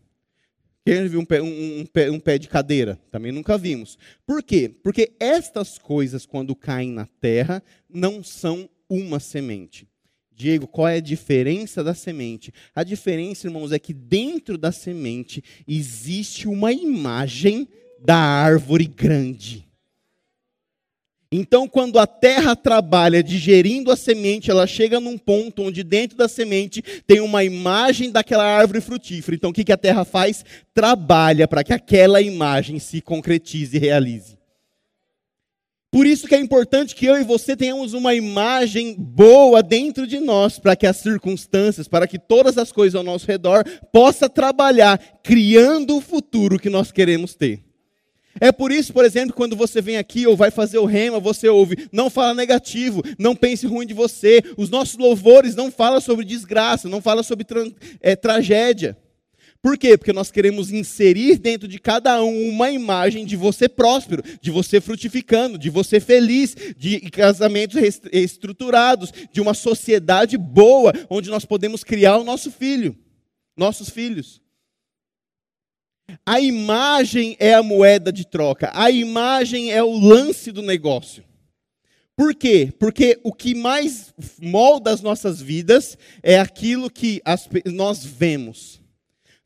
Quem 0.85 1.07
viu 1.07 1.21
um 1.21 1.25
pé, 1.25 1.41
um, 1.41 1.79
um, 1.79 1.85
pé, 1.85 2.11
um 2.11 2.19
pé 2.19 2.37
de 2.37 2.49
cadeira? 2.49 2.99
Também 3.09 3.31
nunca 3.31 3.57
vimos. 3.57 3.97
Por 4.25 4.43
quê? 4.43 4.69
Porque 4.83 5.13
estas 5.17 5.77
coisas, 5.77 6.25
quando 6.25 6.55
caem 6.55 6.91
na 6.91 7.05
terra, 7.21 7.63
não 7.89 8.21
são 8.21 8.69
uma 8.89 9.19
semente. 9.19 9.87
Diego, 10.35 10.67
qual 10.67 10.89
é 10.89 10.97
a 10.97 11.01
diferença 11.01 11.83
da 11.83 11.93
semente? 11.93 12.51
A 12.75 12.83
diferença, 12.83 13.47
irmãos, 13.47 13.71
é 13.71 13.79
que 13.79 13.93
dentro 13.93 14.57
da 14.57 14.71
semente 14.71 15.41
existe 15.65 16.47
uma 16.47 16.73
imagem 16.73 17.67
da 17.99 18.17
árvore 18.17 18.85
grande. 18.85 19.65
Então, 21.35 21.67
quando 21.67 21.97
a 21.97 22.05
terra 22.05 22.55
trabalha 22.55 23.23
digerindo 23.23 23.89
a 23.89 23.95
semente, 23.95 24.51
ela 24.51 24.67
chega 24.67 24.99
num 24.99 25.17
ponto 25.17 25.63
onde 25.63 25.83
dentro 25.83 26.15
da 26.15 26.27
semente 26.27 26.83
tem 27.07 27.21
uma 27.21 27.43
imagem 27.43 28.11
daquela 28.11 28.43
árvore 28.43 28.79
frutífera. 28.79 29.35
Então, 29.35 29.49
o 29.49 29.53
que 29.53 29.71
a 29.71 29.75
terra 29.77 30.05
faz? 30.05 30.45
Trabalha 30.75 31.47
para 31.47 31.63
que 31.63 31.73
aquela 31.73 32.21
imagem 32.21 32.77
se 32.77 33.01
concretize 33.01 33.75
e 33.75 33.79
realize. 33.79 34.37
Por 35.91 36.05
isso 36.05 36.27
que 36.27 36.35
é 36.35 36.39
importante 36.39 36.93
que 36.93 37.07
eu 37.07 37.19
e 37.19 37.23
você 37.23 37.57
tenhamos 37.57 37.93
uma 37.93 38.13
imagem 38.13 38.93
boa 38.95 39.63
dentro 39.63 40.05
de 40.05 40.19
nós, 40.19 40.59
para 40.59 40.75
que 40.75 40.85
as 40.85 40.97
circunstâncias, 40.97 41.87
para 41.87 42.05
que 42.05 42.19
todas 42.19 42.59
as 42.59 42.71
coisas 42.71 42.93
ao 42.93 43.03
nosso 43.03 43.25
redor 43.25 43.63
possa 43.91 44.29
trabalhar 44.29 44.99
criando 45.23 45.97
o 45.97 46.01
futuro 46.01 46.59
que 46.59 46.69
nós 46.69 46.91
queremos 46.91 47.33
ter. 47.33 47.72
É 48.39 48.51
por 48.51 48.71
isso, 48.71 48.91
por 48.91 49.05
exemplo, 49.05 49.35
quando 49.35 49.55
você 49.55 49.81
vem 49.81 49.97
aqui 49.97 50.25
ou 50.25 50.35
vai 50.35 50.49
fazer 50.49 50.77
o 50.77 50.85
rema, 50.85 51.19
você 51.19 51.47
ouve, 51.47 51.87
não 51.91 52.09
fala 52.09 52.33
negativo, 52.33 53.03
não 53.17 53.35
pense 53.35 53.67
ruim 53.67 53.85
de 53.85 53.93
você. 53.93 54.41
Os 54.57 54.69
nossos 54.69 54.97
louvores 54.97 55.55
não 55.55 55.71
falam 55.71 56.01
sobre 56.01 56.25
desgraça, 56.25 56.89
não 56.89 57.01
falam 57.01 57.23
sobre 57.23 57.45
tra 57.45 57.63
é, 58.01 58.15
tragédia. 58.15 58.97
Por 59.63 59.77
quê? 59.77 59.97
Porque 59.97 60.11
nós 60.11 60.29
queremos 60.29 60.71
inserir 60.71 61.37
dentro 61.37 61.69
de 61.69 61.79
cada 61.79 62.21
um 62.21 62.49
uma 62.49 62.69
imagem 62.69 63.25
de 63.25 63.37
você 63.37 63.69
próspero, 63.69 64.21
de 64.41 64.51
você 64.51 64.81
frutificando, 64.81 65.57
de 65.57 65.69
você 65.69 66.01
feliz, 66.01 66.53
de 66.77 66.99
casamentos 67.09 67.81
estruturados, 68.11 69.13
de 69.31 69.39
uma 69.39 69.53
sociedade 69.53 70.37
boa, 70.37 70.91
onde 71.09 71.29
nós 71.29 71.45
podemos 71.45 71.81
criar 71.81 72.17
o 72.17 72.25
nosso 72.25 72.51
filho, 72.51 72.93
nossos 73.55 73.89
filhos. 73.89 74.42
A 76.25 76.39
imagem 76.39 77.35
é 77.39 77.53
a 77.53 77.63
moeda 77.63 78.11
de 78.11 78.25
troca, 78.25 78.71
a 78.73 78.89
imagem 78.91 79.71
é 79.71 79.83
o 79.83 79.97
lance 79.97 80.51
do 80.51 80.61
negócio. 80.61 81.23
Por 82.15 82.35
quê? 82.35 82.71
Porque 82.77 83.19
o 83.23 83.33
que 83.33 83.55
mais 83.55 84.13
molda 84.39 84.91
as 84.91 85.01
nossas 85.01 85.41
vidas 85.41 85.97
é 86.21 86.39
aquilo 86.39 86.89
que 86.89 87.21
as, 87.25 87.49
nós 87.65 88.05
vemos. 88.05 88.81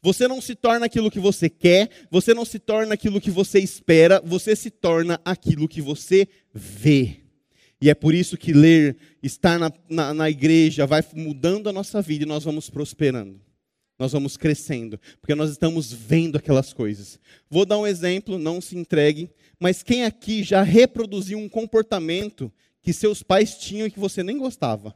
Você 0.02 0.28
não 0.28 0.42
se 0.42 0.54
torna 0.54 0.86
aquilo 0.86 1.10
que 1.10 1.20
você 1.20 1.50
quer, 1.50 1.90
você 2.12 2.34
não 2.34 2.46
se 2.46 2.60
torna 2.60 2.94
aquilo 2.94 3.22
que 3.22 3.32
você 3.32 3.60
espera, 3.60 4.22
você 4.24 4.56
se 4.56 4.70
torna 4.70 5.20
aquilo 5.24 5.68
que 5.68 5.82
você 5.82 6.28
vê. 6.54 7.22
E 7.82 7.90
é 7.90 7.96
por 7.96 8.14
isso 8.14 8.38
que 8.38 8.54
ler, 8.54 8.98
estar 9.22 9.60
na, 9.60 9.72
na, 9.90 10.14
na 10.14 10.30
igreja, 10.30 10.86
vai 10.86 11.04
mudando 11.14 11.70
a 11.70 11.74
nossa 11.74 12.02
vida 12.02 12.24
e 12.24 12.28
nós 12.28 12.44
vamos 12.44 12.70
prosperando. 12.70 13.47
Nós 13.98 14.12
vamos 14.12 14.38
crescendo, 14.38 15.00
porque 15.20 15.34
nós 15.34 15.50
estamos 15.50 15.92
vendo 15.92 16.38
aquelas 16.38 16.72
coisas. 16.72 17.20
Vou 17.50 17.66
dar 17.66 17.80
um 17.80 17.88
exemplo, 17.88 18.38
não 18.38 18.62
se 18.62 18.77
entregue, 18.77 19.30
mas 19.60 19.82
quem 19.82 20.06
aqui 20.06 20.44
já 20.44 20.62
reproduziu 20.62 21.39
um 21.39 21.50
comportamento 21.50 22.51
que 22.82 22.94
seus 22.94 23.24
pais 23.24 23.58
tinham 23.58 23.88
e 23.88 23.92
que 23.92 24.00
você 24.00 24.22
nem 24.22 24.38
gostava? 24.38 24.96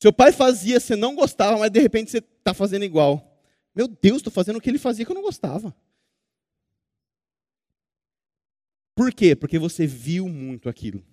Seu 0.00 0.12
pai 0.12 0.32
fazia, 0.32 0.80
você 0.80 0.96
não 0.96 1.14
gostava, 1.14 1.58
mas 1.58 1.70
de 1.70 1.78
repente 1.78 2.10
você 2.10 2.18
está 2.18 2.52
fazendo 2.52 2.84
igual. 2.84 3.40
Meu 3.74 3.86
Deus, 3.86 4.16
estou 4.16 4.32
fazendo 4.32 4.56
o 4.56 4.60
que 4.60 4.68
ele 4.68 4.78
fazia 4.78 5.04
que 5.04 5.10
eu 5.12 5.14
não 5.14 5.22
gostava. 5.22 5.74
Por 8.94 9.12
quê? 9.12 9.36
Porque 9.36 9.58
você 9.58 9.86
viu 9.86 10.28
muito 10.28 10.68
aquilo. 10.68 11.04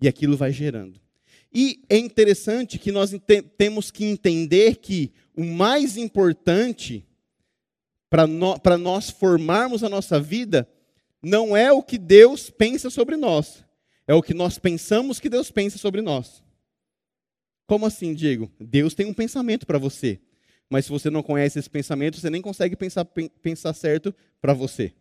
E 0.00 0.06
aquilo 0.06 0.36
vai 0.36 0.52
gerando. 0.52 1.00
E 1.52 1.82
é 1.88 1.96
interessante 1.96 2.78
que 2.78 2.92
nós 2.92 3.12
temos 3.56 3.90
que 3.90 4.04
entender 4.04 4.76
que 4.76 5.12
o 5.36 5.44
mais 5.44 5.96
importante 5.96 7.06
para 8.10 8.26
no, 8.26 8.56
nós 8.78 9.10
formarmos 9.10 9.82
a 9.82 9.88
nossa 9.88 10.20
vida 10.20 10.68
não 11.22 11.56
é 11.56 11.72
o 11.72 11.82
que 11.82 11.98
Deus 11.98 12.50
pensa 12.50 12.90
sobre 12.90 13.16
nós, 13.16 13.64
é 14.06 14.14
o 14.14 14.22
que 14.22 14.34
nós 14.34 14.58
pensamos 14.58 15.20
que 15.20 15.28
Deus 15.28 15.50
pensa 15.50 15.78
sobre 15.78 16.00
nós. 16.00 16.42
Como 17.66 17.84
assim, 17.84 18.14
Diego? 18.14 18.50
Deus 18.58 18.94
tem 18.94 19.06
um 19.06 19.12
pensamento 19.12 19.66
para 19.66 19.78
você. 19.78 20.20
Mas 20.70 20.86
se 20.86 20.90
você 20.90 21.10
não 21.10 21.22
conhece 21.22 21.58
esse 21.58 21.68
pensamento, 21.68 22.18
você 22.18 22.30
nem 22.30 22.42
consegue 22.42 22.76
pensar, 22.76 23.04
pensar 23.42 23.72
certo 23.74 24.14
para 24.40 24.52
você. 24.52 24.92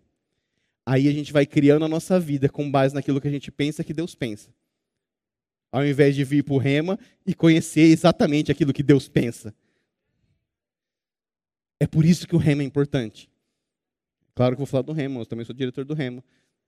Aí 0.85 1.07
a 1.07 1.11
gente 1.11 1.33
vai 1.33 1.45
criando 1.45 1.83
a 1.85 1.87
nossa 1.87 2.19
vida 2.19 2.47
com 2.47 2.69
base 2.69 2.95
naquilo 2.95 3.19
que 3.19 3.27
a 3.27 3.31
gente 3.31 3.51
pensa 3.51 3.83
que 3.83 3.93
Deus 3.93 4.15
pensa. 4.15 4.49
Ao 5.77 5.85
invés 5.85 6.15
de 6.15 6.23
vir 6.23 6.43
para 6.43 6.55
o 6.55 6.57
rema 6.57 6.97
e 7.23 7.35
conhecer 7.35 7.81
exatamente 7.81 8.51
aquilo 8.51 8.73
que 8.73 8.81
Deus 8.81 9.07
pensa. 9.07 9.53
É 11.79 11.85
por 11.85 12.03
isso 12.03 12.27
que 12.27 12.35
o 12.35 12.39
rema 12.39 12.63
é 12.63 12.65
importante. 12.65 13.29
Claro 14.33 14.55
que 14.55 14.57
vou 14.57 14.65
falar 14.65 14.81
do 14.81 14.91
rema, 14.91 15.21
eu 15.21 15.25
também 15.27 15.45
sou 15.45 15.53
diretor 15.53 15.85
do 15.85 15.93
rema. 15.93 16.23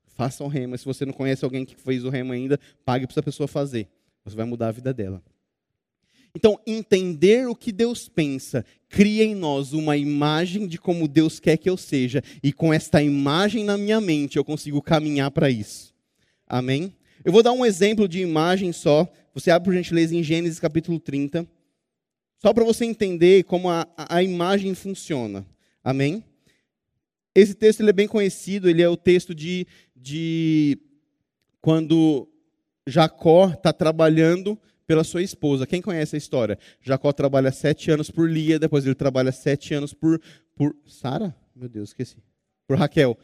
Faça 0.10 0.44
o 0.44 0.48
rema. 0.48 0.78
Se 0.78 0.86
você 0.86 1.08
não 1.08 1.14
conhece 1.14 1.44
alguém 1.44 1.66
que 1.66 1.76
fez 1.76 2.06
o 2.06 2.10
rema 2.10 2.36
ainda, 2.36 2.60
pague 2.86 3.08
para 3.08 3.14
essa 3.14 3.24
pessoa 3.24 3.48
fazer. 3.48 3.90
Você 4.24 4.36
vai 4.36 4.46
mudar 4.46 4.68
a 4.68 4.72
vida 4.72 4.94
dela. 4.94 5.24
Então, 6.36 6.60
entender 6.68 7.48
o 7.48 7.56
que 7.56 7.72
Deus 7.72 8.08
pensa 8.08 8.64
cria 8.90 9.24
em 9.24 9.34
nós 9.34 9.74
uma 9.74 9.98
imagem 9.98 10.68
de 10.68 10.78
como 10.78 11.08
Deus 11.08 11.40
quer 11.40 11.58
que 11.58 11.68
eu 11.68 11.78
seja, 11.78 12.22
e 12.44 12.54
com 12.54 12.72
esta 12.72 13.02
imagem 13.02 13.64
na 13.64 13.76
minha 13.76 14.00
mente 14.00 14.38
eu 14.38 14.46
consigo 14.46 14.84
caminhar 14.84 15.32
para 15.32 15.50
isso. 15.50 15.96
Amém? 16.46 16.94
Eu 17.24 17.32
vou 17.32 17.44
dar 17.44 17.52
um 17.52 17.66
exemplo 17.66 18.08
de 18.08 18.20
imagem 18.22 18.72
só. 18.72 19.08
Você 19.34 19.52
abre 19.52 19.66
por 19.66 19.74
gentileza 19.74 20.16
em 20.16 20.24
Gênesis 20.24 20.60
capítulo 20.60 21.00
30, 21.00 21.48
só 22.40 22.54
para 22.54 22.64
você 22.64 22.86
entender 22.86 23.44
como 23.44 23.70
a, 23.70 23.88
a 23.98 24.24
imagem 24.24 24.74
funciona. 24.74 25.46
Amém? 25.84 26.24
Esse 27.36 27.54
texto 27.54 27.82
ele 27.82 27.90
é 27.90 27.94
bem 27.94 28.08
conhecido, 28.08 28.70
ele 28.70 28.82
é 28.82 28.90
o 28.90 28.98
texto 28.98 29.36
de, 29.36 29.68
de 29.96 30.78
quando 31.62 32.28
Jacó 32.88 33.50
está 33.50 33.72
trabalhando 33.72 34.60
pela 34.88 35.04
sua 35.04 35.22
esposa. 35.22 35.68
Quem 35.68 35.82
conhece 35.82 36.16
a 36.16 36.18
história? 36.18 36.58
Jacó 36.82 37.12
trabalha 37.12 37.52
sete 37.52 37.92
anos 37.92 38.10
por 38.10 38.30
Lia, 38.30 38.58
depois 38.58 38.86
ele 38.86 38.96
trabalha 38.96 39.32
sete 39.32 39.74
anos 39.74 39.94
por, 39.94 40.20
por 40.56 40.76
Sara? 40.88 41.36
Meu 41.56 41.70
Deus, 41.70 41.90
esqueci. 41.90 42.18
Por 42.68 42.78
Raquel. 42.78 43.18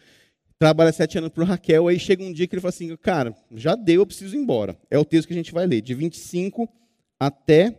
Trabalha 0.57 0.93
sete 0.93 1.17
anos 1.17 1.31
por 1.31 1.43
Raquel, 1.43 1.87
aí 1.87 1.99
chega 1.99 2.23
um 2.23 2.31
dia 2.31 2.47
que 2.47 2.55
ele 2.55 2.61
fala 2.61 2.69
assim, 2.69 2.95
cara, 2.95 3.35
já 3.53 3.75
deu, 3.75 4.01
eu 4.01 4.05
preciso 4.05 4.35
ir 4.35 4.39
embora. 4.39 4.77
É 4.89 4.97
o 4.97 5.03
texto 5.03 5.27
que 5.27 5.33
a 5.33 5.37
gente 5.37 5.51
vai 5.51 5.67
ler, 5.67 5.81
de 5.81 5.93
25 5.93 6.69
até 7.19 7.75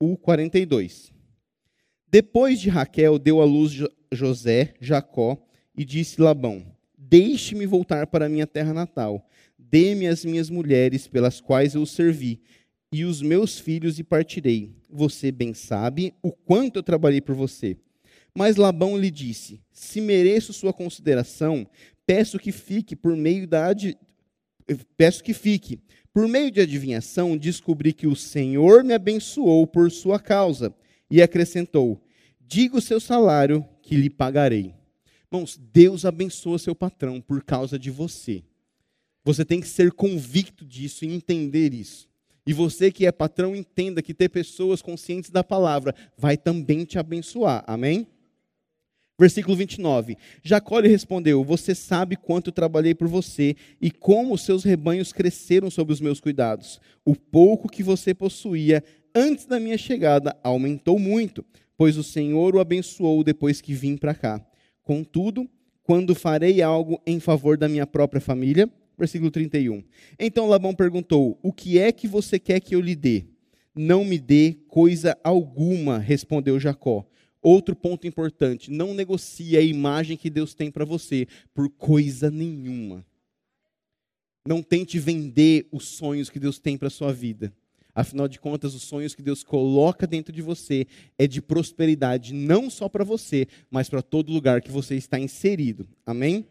o 0.00 0.16
42. 0.16 1.12
Depois 2.08 2.60
de 2.60 2.68
Raquel, 2.68 3.18
deu 3.18 3.40
à 3.40 3.44
luz 3.44 3.72
José, 4.12 4.74
Jacó, 4.80 5.36
e 5.76 5.84
disse 5.84 6.20
Labão, 6.20 6.64
deixe-me 6.96 7.66
voltar 7.66 8.06
para 8.06 8.28
minha 8.28 8.46
terra 8.46 8.72
natal, 8.72 9.26
dê-me 9.58 10.06
as 10.06 10.24
minhas 10.24 10.48
mulheres 10.48 11.08
pelas 11.08 11.40
quais 11.40 11.74
eu 11.74 11.84
servi, 11.86 12.40
e 12.92 13.04
os 13.04 13.22
meus 13.22 13.58
filhos 13.58 13.98
e 13.98 14.04
partirei. 14.04 14.70
Você 14.88 15.32
bem 15.32 15.54
sabe 15.54 16.14
o 16.22 16.30
quanto 16.30 16.76
eu 16.76 16.82
trabalhei 16.82 17.20
por 17.20 17.34
você. 17.34 17.76
Mas 18.34 18.56
Labão 18.56 18.98
lhe 18.98 19.10
disse: 19.10 19.60
Se 19.72 20.00
mereço 20.00 20.52
sua 20.52 20.72
consideração, 20.72 21.66
peço 22.06 22.38
que 22.38 22.52
fique 22.52 22.94
por 22.96 23.16
meio 23.16 23.46
da 23.46 23.68
ad... 23.68 23.96
peço 24.96 25.22
que 25.22 25.34
fique. 25.34 25.80
Por 26.12 26.28
meio 26.28 26.50
de 26.50 26.60
adivinhação, 26.60 27.36
descobri 27.36 27.92
que 27.92 28.06
o 28.06 28.14
Senhor 28.14 28.84
me 28.84 28.92
abençoou 28.92 29.66
por 29.66 29.90
sua 29.90 30.18
causa. 30.18 30.74
E 31.10 31.22
acrescentou: 31.22 32.02
Diga 32.40 32.76
o 32.76 32.82
seu 32.82 33.00
salário 33.00 33.66
que 33.82 33.96
lhe 33.96 34.10
pagarei. 34.10 34.74
Irmãos, 35.32 35.58
Deus 35.72 36.04
abençoa 36.04 36.58
seu 36.58 36.74
patrão 36.74 37.20
por 37.20 37.42
causa 37.42 37.78
de 37.78 37.90
você. 37.90 38.42
Você 39.24 39.44
tem 39.44 39.60
que 39.60 39.68
ser 39.68 39.92
convicto 39.92 40.64
disso 40.64 41.04
e 41.04 41.14
entender 41.14 41.72
isso. 41.72 42.08
E 42.46 42.52
você 42.52 42.90
que 42.90 43.06
é 43.06 43.12
patrão, 43.12 43.54
entenda 43.54 44.02
que 44.02 44.12
ter 44.12 44.28
pessoas 44.28 44.82
conscientes 44.82 45.30
da 45.30 45.44
palavra 45.44 45.94
vai 46.18 46.36
também 46.36 46.84
te 46.84 46.98
abençoar. 46.98 47.64
Amém? 47.66 48.06
Versículo 49.18 49.56
29. 49.56 50.16
Jacó 50.42 50.78
lhe 50.78 50.88
respondeu: 50.88 51.44
Você 51.44 51.74
sabe 51.74 52.16
quanto 52.16 52.50
trabalhei 52.50 52.94
por 52.94 53.08
você 53.08 53.54
e 53.80 53.90
como 53.90 54.34
os 54.34 54.42
seus 54.42 54.64
rebanhos 54.64 55.12
cresceram 55.12 55.70
sob 55.70 55.92
os 55.92 56.00
meus 56.00 56.20
cuidados. 56.20 56.80
O 57.04 57.14
pouco 57.14 57.68
que 57.68 57.82
você 57.82 58.14
possuía 58.14 58.82
antes 59.14 59.46
da 59.46 59.60
minha 59.60 59.76
chegada 59.76 60.36
aumentou 60.42 60.98
muito, 60.98 61.44
pois 61.76 61.96
o 61.96 62.02
Senhor 62.02 62.54
o 62.54 62.60
abençoou 62.60 63.22
depois 63.22 63.60
que 63.60 63.74
vim 63.74 63.96
para 63.96 64.14
cá. 64.14 64.44
Contudo, 64.82 65.48
quando 65.82 66.14
farei 66.14 66.62
algo 66.62 67.00
em 67.06 67.20
favor 67.20 67.56
da 67.56 67.68
minha 67.68 67.86
própria 67.86 68.20
família, 68.20 68.68
versículo 68.98 69.30
31. 69.30 69.84
Então 70.18 70.48
Labão 70.48 70.74
perguntou: 70.74 71.38
O 71.42 71.52
que 71.52 71.78
é 71.78 71.92
que 71.92 72.08
você 72.08 72.38
quer 72.38 72.60
que 72.60 72.74
eu 72.74 72.80
lhe 72.80 72.94
dê? 72.94 73.26
Não 73.74 74.04
me 74.04 74.18
dê 74.18 74.56
coisa 74.68 75.16
alguma, 75.24 75.98
respondeu 75.98 76.60
Jacó. 76.60 77.06
Outro 77.42 77.74
ponto 77.74 78.06
importante: 78.06 78.70
não 78.70 78.94
negocie 78.94 79.56
a 79.56 79.60
imagem 79.60 80.16
que 80.16 80.30
Deus 80.30 80.54
tem 80.54 80.70
para 80.70 80.84
você 80.84 81.26
por 81.52 81.68
coisa 81.68 82.30
nenhuma. 82.30 83.04
Não 84.46 84.62
tente 84.62 84.98
vender 84.98 85.68
os 85.70 85.86
sonhos 85.86 86.30
que 86.30 86.38
Deus 86.38 86.58
tem 86.58 86.78
para 86.78 86.90
sua 86.90 87.12
vida. 87.12 87.52
Afinal 87.94 88.26
de 88.26 88.40
contas, 88.40 88.74
os 88.74 88.82
sonhos 88.82 89.14
que 89.14 89.22
Deus 89.22 89.42
coloca 89.42 90.06
dentro 90.06 90.32
de 90.32 90.40
você 90.40 90.86
é 91.18 91.26
de 91.26 91.42
prosperidade, 91.42 92.32
não 92.32 92.70
só 92.70 92.88
para 92.88 93.04
você, 93.04 93.46
mas 93.70 93.88
para 93.88 94.00
todo 94.00 94.32
lugar 94.32 94.62
que 94.62 94.70
você 94.70 94.96
está 94.96 95.18
inserido. 95.18 95.86
Amém? 96.06 96.46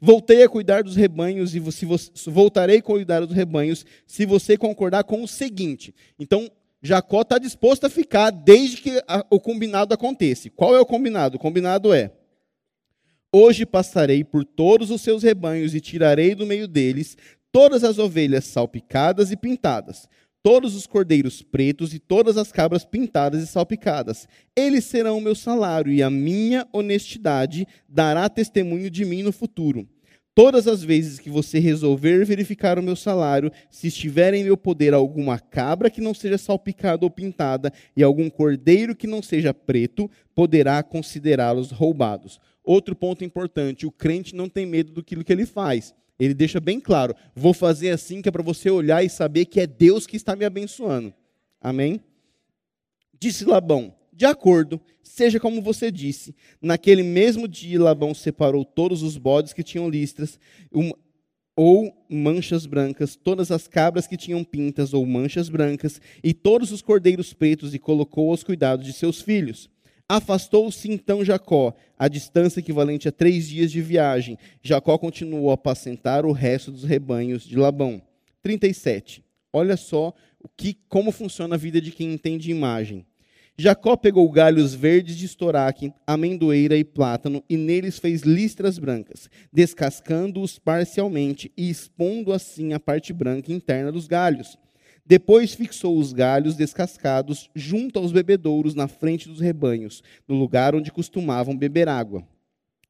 Voltei 0.00 0.42
a 0.42 0.48
cuidar 0.48 0.84
dos 0.84 0.96
rebanhos 0.96 1.54
e 1.54 1.58
você, 1.58 1.84
voltarei 2.30 2.78
a 2.78 2.82
cuidar 2.82 3.20
dos 3.20 3.34
rebanhos 3.34 3.84
se 4.06 4.24
você 4.24 4.56
concordar 4.56 5.04
com 5.04 5.22
o 5.22 5.28
seguinte. 5.28 5.94
Então, 6.18 6.50
Jacó 6.82 7.22
está 7.22 7.38
disposto 7.38 7.84
a 7.84 7.90
ficar 7.90 8.30
desde 8.30 8.78
que 8.78 9.02
a, 9.06 9.24
o 9.30 9.38
combinado 9.38 9.94
aconteça. 9.94 10.50
Qual 10.50 10.74
é 10.74 10.80
o 10.80 10.86
combinado? 10.86 11.36
O 11.36 11.40
combinado 11.40 11.94
é: 11.94 12.10
Hoje 13.32 13.64
passarei 13.64 14.24
por 14.24 14.44
todos 14.44 14.90
os 14.90 15.00
seus 15.00 15.22
rebanhos 15.22 15.74
e 15.74 15.80
tirarei 15.80 16.34
do 16.34 16.44
meio 16.44 16.66
deles 16.66 17.16
todas 17.52 17.84
as 17.84 17.98
ovelhas 17.98 18.44
salpicadas 18.46 19.30
e 19.30 19.36
pintadas, 19.36 20.08
todos 20.42 20.74
os 20.74 20.86
cordeiros 20.86 21.40
pretos 21.40 21.94
e 21.94 21.98
todas 22.00 22.36
as 22.36 22.50
cabras 22.50 22.84
pintadas 22.84 23.42
e 23.42 23.46
salpicadas. 23.46 24.26
Eles 24.56 24.84
serão 24.84 25.18
o 25.18 25.20
meu 25.20 25.34
salário, 25.34 25.92
e 25.92 26.02
a 26.02 26.10
minha 26.10 26.66
honestidade 26.72 27.66
dará 27.88 28.28
testemunho 28.28 28.90
de 28.90 29.04
mim 29.04 29.22
no 29.22 29.32
futuro. 29.32 29.88
Todas 30.34 30.66
as 30.66 30.82
vezes 30.82 31.18
que 31.18 31.28
você 31.28 31.58
resolver 31.58 32.24
verificar 32.24 32.78
o 32.78 32.82
meu 32.82 32.96
salário, 32.96 33.52
se 33.70 33.88
estiver 33.88 34.32
em 34.32 34.44
meu 34.44 34.56
poder 34.56 34.94
alguma 34.94 35.38
cabra 35.38 35.90
que 35.90 36.00
não 36.00 36.14
seja 36.14 36.38
salpicada 36.38 37.04
ou 37.04 37.10
pintada 37.10 37.70
e 37.94 38.02
algum 38.02 38.30
cordeiro 38.30 38.96
que 38.96 39.06
não 39.06 39.22
seja 39.22 39.52
preto, 39.52 40.10
poderá 40.34 40.82
considerá-los 40.82 41.70
roubados. 41.70 42.40
Outro 42.64 42.96
ponto 42.96 43.22
importante: 43.22 43.84
o 43.84 43.92
crente 43.92 44.34
não 44.34 44.48
tem 44.48 44.64
medo 44.64 44.90
do 44.92 45.04
que 45.04 45.14
ele 45.30 45.44
faz. 45.44 45.94
Ele 46.18 46.32
deixa 46.32 46.60
bem 46.60 46.80
claro: 46.80 47.14
vou 47.34 47.52
fazer 47.52 47.90
assim 47.90 48.22
que 48.22 48.28
é 48.28 48.32
para 48.32 48.42
você 48.42 48.70
olhar 48.70 49.04
e 49.04 49.10
saber 49.10 49.44
que 49.44 49.60
é 49.60 49.66
Deus 49.66 50.06
que 50.06 50.16
está 50.16 50.34
me 50.34 50.46
abençoando. 50.46 51.12
Amém? 51.60 52.00
Disse 53.20 53.44
Labão: 53.44 53.94
De 54.12 54.26
acordo, 54.26 54.80
seja 55.02 55.40
como 55.40 55.62
você 55.62 55.90
disse. 55.90 56.34
Naquele 56.60 57.02
mesmo 57.02 57.48
dia, 57.48 57.82
Labão 57.82 58.14
separou 58.14 58.64
todos 58.64 59.02
os 59.02 59.16
bodes 59.16 59.52
que 59.52 59.62
tinham 59.62 59.88
listras 59.88 60.38
um, 60.72 60.92
ou 61.56 61.94
manchas 62.08 62.66
brancas, 62.66 63.16
todas 63.16 63.50
as 63.50 63.66
cabras 63.66 64.06
que 64.06 64.16
tinham 64.16 64.44
pintas 64.44 64.92
ou 64.92 65.04
manchas 65.06 65.48
brancas, 65.48 66.00
e 66.22 66.34
todos 66.34 66.72
os 66.72 66.82
cordeiros 66.82 67.32
pretos, 67.32 67.74
e 67.74 67.78
colocou 67.78 68.30
aos 68.30 68.42
cuidados 68.42 68.86
de 68.86 68.92
seus 68.92 69.20
filhos. 69.20 69.70
Afastou-se 70.08 70.90
então 70.90 71.24
Jacó, 71.24 71.74
a 71.98 72.06
distância 72.06 72.60
equivalente 72.60 73.08
a 73.08 73.12
três 73.12 73.48
dias 73.48 73.72
de 73.72 73.80
viagem. 73.80 74.36
Jacó 74.62 74.98
continuou 74.98 75.50
a 75.50 75.54
apacentar 75.54 76.26
o 76.26 76.32
resto 76.32 76.70
dos 76.70 76.84
rebanhos 76.84 77.44
de 77.44 77.56
Labão. 77.56 78.02
37. 78.42 79.24
Olha 79.52 79.76
só 79.76 80.12
o 80.38 80.48
que, 80.48 80.76
como 80.88 81.12
funciona 81.12 81.54
a 81.54 81.58
vida 81.58 81.80
de 81.80 81.90
quem 81.90 82.12
entende 82.12 82.50
imagem. 82.50 83.06
Jacó 83.58 83.96
pegou 83.96 84.30
galhos 84.30 84.74
verdes 84.74 85.14
de 85.14 85.26
estoraque, 85.26 85.92
amendoeira 86.06 86.76
e 86.76 86.82
plátano, 86.82 87.44
e 87.48 87.56
neles 87.56 87.98
fez 87.98 88.22
listras 88.22 88.78
brancas, 88.78 89.28
descascando-os 89.52 90.58
parcialmente 90.58 91.52
e 91.56 91.68
expondo 91.68 92.32
assim 92.32 92.72
a 92.72 92.80
parte 92.80 93.12
branca 93.12 93.52
interna 93.52 93.92
dos 93.92 94.06
galhos. 94.06 94.56
Depois 95.04 95.52
fixou 95.52 95.98
os 95.98 96.14
galhos 96.14 96.56
descascados 96.56 97.50
junto 97.54 97.98
aos 97.98 98.10
bebedouros 98.10 98.74
na 98.74 98.88
frente 98.88 99.28
dos 99.28 99.40
rebanhos, 99.40 100.02
no 100.26 100.34
lugar 100.34 100.74
onde 100.74 100.90
costumavam 100.90 101.56
beber 101.56 101.88
água. 101.88 102.26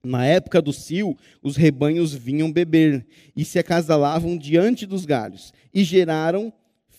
Na 0.04 0.24
época 0.24 0.62
do 0.62 0.72
cio, 0.72 1.16
os 1.42 1.56
rebanhos 1.56 2.14
vinham 2.14 2.52
beber 2.52 3.04
e 3.36 3.44
se 3.44 3.58
acasalavam 3.58 4.36
diante 4.36 4.86
dos 4.86 5.04
galhos, 5.04 5.52
e 5.74 5.82
geraram 5.82 6.52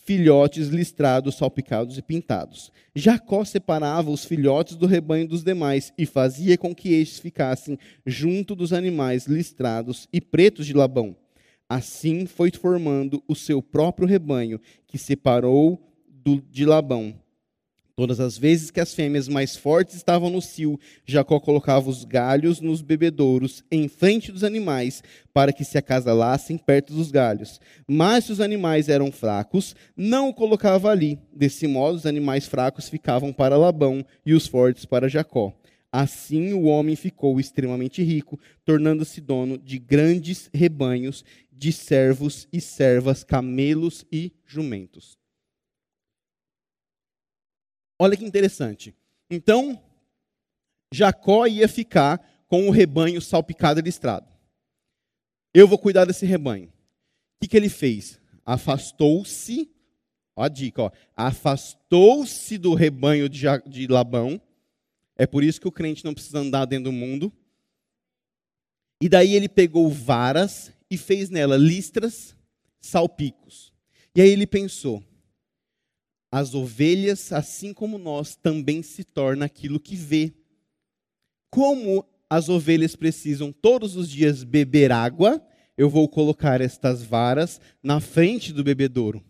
filhotes 0.04 0.68
listrados, 0.68 1.36
salpicados 1.36 1.96
e 1.96 2.02
pintados. 2.02 2.70
Jacó 2.94 3.44
separava 3.44 4.10
os 4.10 4.24
filhotes 4.24 4.76
do 4.76 4.86
rebanho 4.86 5.26
dos 5.26 5.42
demais 5.42 5.92
e 5.96 6.04
fazia 6.06 6.56
com 6.58 6.74
que 6.74 6.92
estes 6.92 7.18
ficassem 7.18 7.78
junto 8.06 8.54
dos 8.54 8.72
animais 8.72 9.26
listrados 9.26 10.06
e 10.12 10.20
pretos 10.20 10.66
de 10.66 10.74
Labão. 10.74 11.16
Assim 11.68 12.26
foi 12.26 12.50
formando 12.52 13.22
o 13.26 13.34
seu 13.34 13.62
próprio 13.62 14.06
rebanho, 14.06 14.60
que 14.86 14.98
separou 14.98 15.80
do, 16.08 16.40
de 16.50 16.66
Labão. 16.66 17.14
Todas 17.96 18.18
as 18.18 18.36
vezes 18.36 18.72
que 18.72 18.80
as 18.80 18.92
fêmeas 18.92 19.28
mais 19.28 19.54
fortes 19.54 19.94
estavam 19.94 20.28
no 20.28 20.42
cio, 20.42 20.80
Jacó 21.06 21.38
colocava 21.38 21.88
os 21.88 22.04
galhos 22.04 22.60
nos 22.60 22.82
bebedouros 22.82 23.62
em 23.70 23.86
frente 23.86 24.32
dos 24.32 24.42
animais, 24.42 25.00
para 25.32 25.52
que 25.52 25.64
se 25.64 25.78
acasalassem 25.78 26.58
perto 26.58 26.92
dos 26.92 27.12
galhos. 27.12 27.60
Mas 27.86 28.24
se 28.24 28.32
os 28.32 28.40
animais 28.40 28.88
eram 28.88 29.12
fracos, 29.12 29.76
não 29.96 30.30
o 30.30 30.34
colocava 30.34 30.90
ali. 30.90 31.20
Desse 31.32 31.68
modo, 31.68 31.94
os 31.94 32.04
animais 32.04 32.46
fracos 32.46 32.88
ficavam 32.88 33.32
para 33.32 33.56
Labão 33.56 34.04
e 34.26 34.34
os 34.34 34.48
fortes 34.48 34.84
para 34.84 35.08
Jacó. 35.08 35.52
Assim 35.92 36.52
o 36.52 36.64
homem 36.64 36.96
ficou 36.96 37.38
extremamente 37.38 38.02
rico, 38.02 38.40
tornando-se 38.64 39.20
dono 39.20 39.56
de 39.56 39.78
grandes 39.78 40.50
rebanhos 40.52 41.24
de 41.52 41.70
servos 41.70 42.48
e 42.52 42.60
servas, 42.60 43.22
camelos 43.22 44.04
e 44.10 44.32
jumentos. 44.44 45.16
Olha 48.04 48.18
que 48.18 48.24
interessante. 48.26 48.94
Então, 49.30 49.82
Jacó 50.92 51.46
ia 51.46 51.66
ficar 51.66 52.44
com 52.46 52.68
o 52.68 52.70
rebanho 52.70 53.18
salpicado 53.18 53.80
e 53.80 53.82
listrado. 53.82 54.28
Eu 55.54 55.66
vou 55.66 55.78
cuidar 55.78 56.04
desse 56.04 56.26
rebanho. 56.26 56.68
O 56.68 56.72
que, 57.40 57.48
que 57.48 57.56
ele 57.56 57.70
fez? 57.70 58.20
Afastou-se, 58.44 59.70
ó 60.36 60.42
a 60.42 60.48
dica, 60.48 60.92
afastou-se 61.16 62.58
do 62.58 62.74
rebanho 62.74 63.26
de, 63.26 63.46
de 63.66 63.86
Labão. 63.86 64.38
É 65.16 65.26
por 65.26 65.42
isso 65.42 65.58
que 65.58 65.68
o 65.68 65.72
crente 65.72 66.04
não 66.04 66.12
precisa 66.12 66.40
andar 66.40 66.66
dentro 66.66 66.84
do 66.84 66.92
mundo. 66.92 67.32
E 69.00 69.08
daí 69.08 69.34
ele 69.34 69.48
pegou 69.48 69.88
varas 69.88 70.70
e 70.90 70.98
fez 70.98 71.30
nela 71.30 71.56
listras, 71.56 72.36
salpicos. 72.82 73.72
E 74.14 74.20
aí 74.20 74.28
ele 74.28 74.46
pensou: 74.46 75.02
as 76.34 76.52
ovelhas, 76.52 77.30
assim 77.32 77.72
como 77.72 77.96
nós, 77.96 78.34
também 78.34 78.82
se 78.82 79.04
torna 79.04 79.44
aquilo 79.44 79.78
que 79.78 79.94
vê. 79.94 80.32
Como 81.48 82.04
as 82.28 82.48
ovelhas 82.48 82.96
precisam 82.96 83.52
todos 83.52 83.94
os 83.94 84.10
dias 84.10 84.42
beber 84.42 84.90
água, 84.90 85.40
eu 85.78 85.88
vou 85.88 86.08
colocar 86.08 86.60
estas 86.60 87.04
varas 87.04 87.60
na 87.80 88.00
frente 88.00 88.52
do 88.52 88.64
bebedouro. 88.64 89.24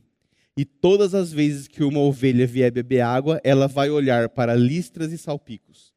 E 0.56 0.64
todas 0.64 1.14
as 1.14 1.30
vezes 1.30 1.68
que 1.68 1.84
uma 1.84 2.00
ovelha 2.00 2.46
vier 2.46 2.72
beber 2.72 3.02
água, 3.02 3.38
ela 3.44 3.68
vai 3.68 3.90
olhar 3.90 4.30
para 4.30 4.54
listras 4.54 5.12
e 5.12 5.18
salpicos. 5.18 5.92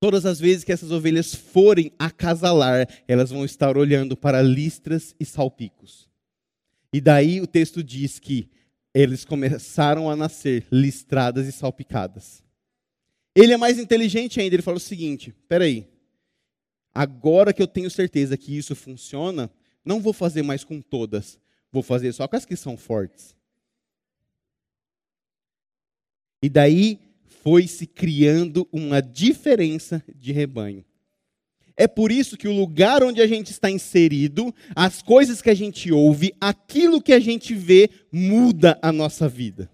Todas 0.00 0.26
as 0.26 0.40
vezes 0.40 0.64
que 0.64 0.72
essas 0.72 0.90
ovelhas 0.90 1.32
forem 1.32 1.92
acasalar, 2.00 2.88
elas 3.06 3.30
vão 3.30 3.44
estar 3.44 3.76
olhando 3.76 4.16
para 4.16 4.42
listras 4.42 5.14
e 5.20 5.24
salpicos. 5.24 6.08
E 6.92 7.00
daí 7.00 7.40
o 7.40 7.46
texto 7.46 7.80
diz 7.80 8.18
que 8.18 8.50
eles 8.94 9.24
começaram 9.24 10.08
a 10.08 10.14
nascer 10.14 10.66
listradas 10.70 11.48
e 11.48 11.52
salpicadas. 11.52 12.44
Ele 13.34 13.52
é 13.52 13.56
mais 13.56 13.78
inteligente 13.78 14.40
ainda, 14.40 14.54
ele 14.54 14.62
fala 14.62 14.76
o 14.76 14.80
seguinte: 14.80 15.34
peraí, 15.48 15.88
agora 16.94 17.52
que 17.52 17.60
eu 17.60 17.66
tenho 17.66 17.90
certeza 17.90 18.36
que 18.36 18.56
isso 18.56 18.76
funciona, 18.76 19.50
não 19.84 20.00
vou 20.00 20.12
fazer 20.12 20.42
mais 20.42 20.62
com 20.62 20.80
todas, 20.80 21.40
vou 21.72 21.82
fazer 21.82 22.12
só 22.12 22.28
com 22.28 22.36
as 22.36 22.46
que 22.46 22.54
são 22.54 22.76
fortes. 22.76 23.34
E 26.40 26.48
daí 26.48 27.00
foi 27.42 27.66
se 27.66 27.86
criando 27.86 28.68
uma 28.70 29.00
diferença 29.02 30.04
de 30.14 30.30
rebanho. 30.30 30.84
É 31.76 31.88
por 31.88 32.12
isso 32.12 32.36
que 32.36 32.46
o 32.46 32.52
lugar 32.52 33.02
onde 33.02 33.20
a 33.20 33.26
gente 33.26 33.50
está 33.50 33.68
inserido, 33.68 34.54
as 34.76 35.02
coisas 35.02 35.42
que 35.42 35.50
a 35.50 35.54
gente 35.54 35.90
ouve, 35.92 36.32
aquilo 36.40 37.02
que 37.02 37.12
a 37.12 37.18
gente 37.18 37.54
vê, 37.54 37.90
muda 38.12 38.78
a 38.80 38.92
nossa 38.92 39.28
vida. 39.28 39.68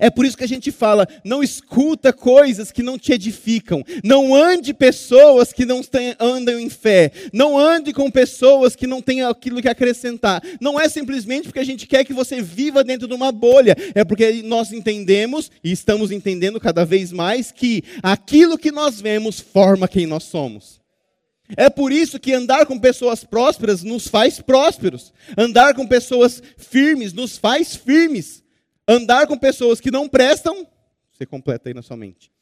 É 0.00 0.08
por 0.08 0.24
isso 0.24 0.36
que 0.36 0.44
a 0.44 0.48
gente 0.48 0.72
fala: 0.72 1.06
não 1.22 1.42
escuta 1.42 2.10
coisas 2.10 2.72
que 2.72 2.82
não 2.82 2.98
te 2.98 3.12
edificam, 3.12 3.84
não 4.02 4.34
ande 4.34 4.72
pessoas 4.72 5.52
que 5.52 5.66
não 5.66 5.82
andam 6.18 6.58
em 6.58 6.70
fé, 6.70 7.12
não 7.32 7.58
ande 7.58 7.92
com 7.92 8.10
pessoas 8.10 8.74
que 8.74 8.86
não 8.86 9.02
têm 9.02 9.22
aquilo 9.22 9.60
que 9.60 9.68
acrescentar. 9.68 10.42
Não 10.58 10.80
é 10.80 10.88
simplesmente 10.88 11.44
porque 11.44 11.58
a 11.58 11.64
gente 11.64 11.86
quer 11.86 12.04
que 12.04 12.14
você 12.14 12.40
viva 12.40 12.82
dentro 12.82 13.06
de 13.06 13.12
uma 13.12 13.30
bolha, 13.30 13.76
é 13.94 14.02
porque 14.02 14.42
nós 14.42 14.72
entendemos 14.72 15.50
e 15.62 15.70
estamos 15.70 16.10
entendendo 16.10 16.58
cada 16.58 16.84
vez 16.84 17.12
mais 17.12 17.52
que 17.52 17.84
aquilo 18.02 18.56
que 18.56 18.72
nós 18.72 19.00
vemos 19.00 19.38
forma 19.38 19.86
quem 19.86 20.06
nós 20.06 20.24
somos. 20.24 20.80
É 21.56 21.68
por 21.68 21.92
isso 21.92 22.18
que 22.18 22.32
andar 22.32 22.64
com 22.64 22.78
pessoas 22.78 23.24
prósperas 23.24 23.82
nos 23.82 24.06
faz 24.06 24.40
prósperos, 24.40 25.12
andar 25.36 25.74
com 25.74 25.86
pessoas 25.86 26.42
firmes 26.56 27.12
nos 27.12 27.36
faz 27.36 27.74
firmes. 27.74 28.42
Andar 28.92 29.28
com 29.28 29.38
pessoas 29.38 29.80
que 29.80 29.88
não 29.88 30.08
prestam, 30.08 30.66
você 31.12 31.24
completa 31.24 31.68
aí 31.68 31.74
na 31.74 31.80
sua 31.80 31.96
mente. 31.96 32.32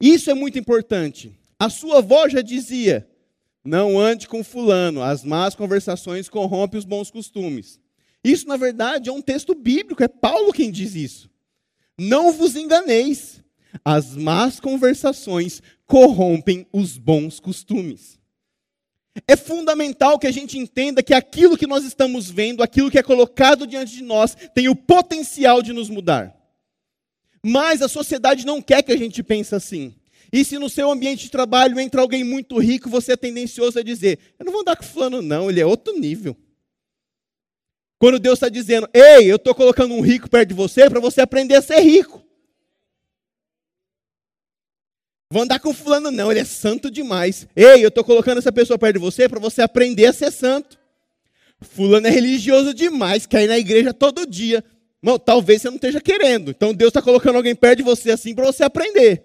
Isso 0.00 0.28
é 0.28 0.34
muito 0.34 0.58
importante. 0.58 1.38
A 1.56 1.70
sua 1.70 1.98
avó 1.98 2.28
já 2.28 2.42
dizia: 2.42 3.08
não 3.64 3.96
ande 3.96 4.26
com 4.26 4.42
fulano, 4.42 5.04
as 5.04 5.22
más 5.22 5.54
conversações 5.54 6.28
corrompem 6.28 6.80
os 6.80 6.84
bons 6.84 7.12
costumes. 7.12 7.80
Isso, 8.24 8.48
na 8.48 8.56
verdade, 8.56 9.08
é 9.08 9.12
um 9.12 9.22
texto 9.22 9.54
bíblico, 9.54 10.02
é 10.02 10.08
Paulo 10.08 10.52
quem 10.52 10.72
diz 10.72 10.96
isso. 10.96 11.30
Não 11.96 12.32
vos 12.32 12.56
enganeis, 12.56 13.40
as 13.84 14.16
más 14.16 14.58
conversações 14.58 15.62
corrompem 15.86 16.66
os 16.72 16.98
bons 16.98 17.38
costumes. 17.38 18.18
É 19.26 19.36
fundamental 19.36 20.18
que 20.18 20.26
a 20.26 20.32
gente 20.32 20.58
entenda 20.58 21.02
que 21.02 21.14
aquilo 21.14 21.56
que 21.56 21.66
nós 21.66 21.84
estamos 21.84 22.30
vendo, 22.30 22.62
aquilo 22.62 22.90
que 22.90 22.98
é 22.98 23.02
colocado 23.02 23.66
diante 23.66 23.92
de 23.92 24.02
nós, 24.02 24.36
tem 24.54 24.68
o 24.68 24.76
potencial 24.76 25.62
de 25.62 25.72
nos 25.72 25.88
mudar. 25.88 26.34
Mas 27.44 27.80
a 27.80 27.88
sociedade 27.88 28.44
não 28.44 28.60
quer 28.60 28.82
que 28.82 28.92
a 28.92 28.96
gente 28.96 29.22
pense 29.22 29.54
assim. 29.54 29.94
E 30.32 30.44
se 30.44 30.58
no 30.58 30.68
seu 30.68 30.90
ambiente 30.90 31.24
de 31.24 31.30
trabalho 31.30 31.78
entra 31.78 32.00
alguém 32.00 32.24
muito 32.24 32.58
rico, 32.58 32.90
você 32.90 33.12
é 33.12 33.16
tendencioso 33.16 33.78
a 33.78 33.82
dizer: 33.82 34.18
Eu 34.38 34.44
não 34.44 34.52
vou 34.52 34.62
andar 34.62 34.76
com 34.76 34.82
fulano, 34.82 35.22
não, 35.22 35.48
ele 35.48 35.60
é 35.60 35.66
outro 35.66 35.96
nível. 35.98 36.36
Quando 37.98 38.18
Deus 38.18 38.34
está 38.34 38.48
dizendo, 38.48 38.88
ei, 38.92 39.30
eu 39.30 39.36
estou 39.36 39.54
colocando 39.54 39.94
um 39.94 40.00
rico 40.00 40.28
perto 40.28 40.48
de 40.48 40.54
você 40.54 40.90
para 40.90 41.00
você 41.00 41.20
aprender 41.20 41.54
a 41.54 41.62
ser 41.62 41.80
rico. 41.80 42.25
Vou 45.30 45.42
andar 45.42 45.58
com 45.58 45.74
fulano, 45.74 46.10
não, 46.10 46.30
ele 46.30 46.40
é 46.40 46.44
santo 46.44 46.90
demais. 46.90 47.48
Ei, 47.56 47.84
eu 47.84 47.88
estou 47.88 48.04
colocando 48.04 48.38
essa 48.38 48.52
pessoa 48.52 48.78
perto 48.78 48.94
de 48.94 49.00
você 49.00 49.28
para 49.28 49.40
você 49.40 49.60
aprender 49.60 50.06
a 50.06 50.12
ser 50.12 50.30
santo. 50.30 50.78
Fulano 51.60 52.06
é 52.06 52.10
religioso 52.10 52.72
demais, 52.72 53.26
quer 53.26 53.42
ir 53.44 53.48
na 53.48 53.58
igreja 53.58 53.92
todo 53.92 54.26
dia. 54.26 54.62
Talvez 55.24 55.62
você 55.62 55.68
não 55.68 55.76
esteja 55.76 56.00
querendo. 56.00 56.50
Então 56.50 56.74
Deus 56.74 56.90
está 56.90 57.02
colocando 57.02 57.36
alguém 57.36 57.54
perto 57.54 57.78
de 57.78 57.82
você 57.82 58.10
assim 58.10 58.34
para 58.34 58.44
você 58.44 58.62
aprender. 58.62 59.24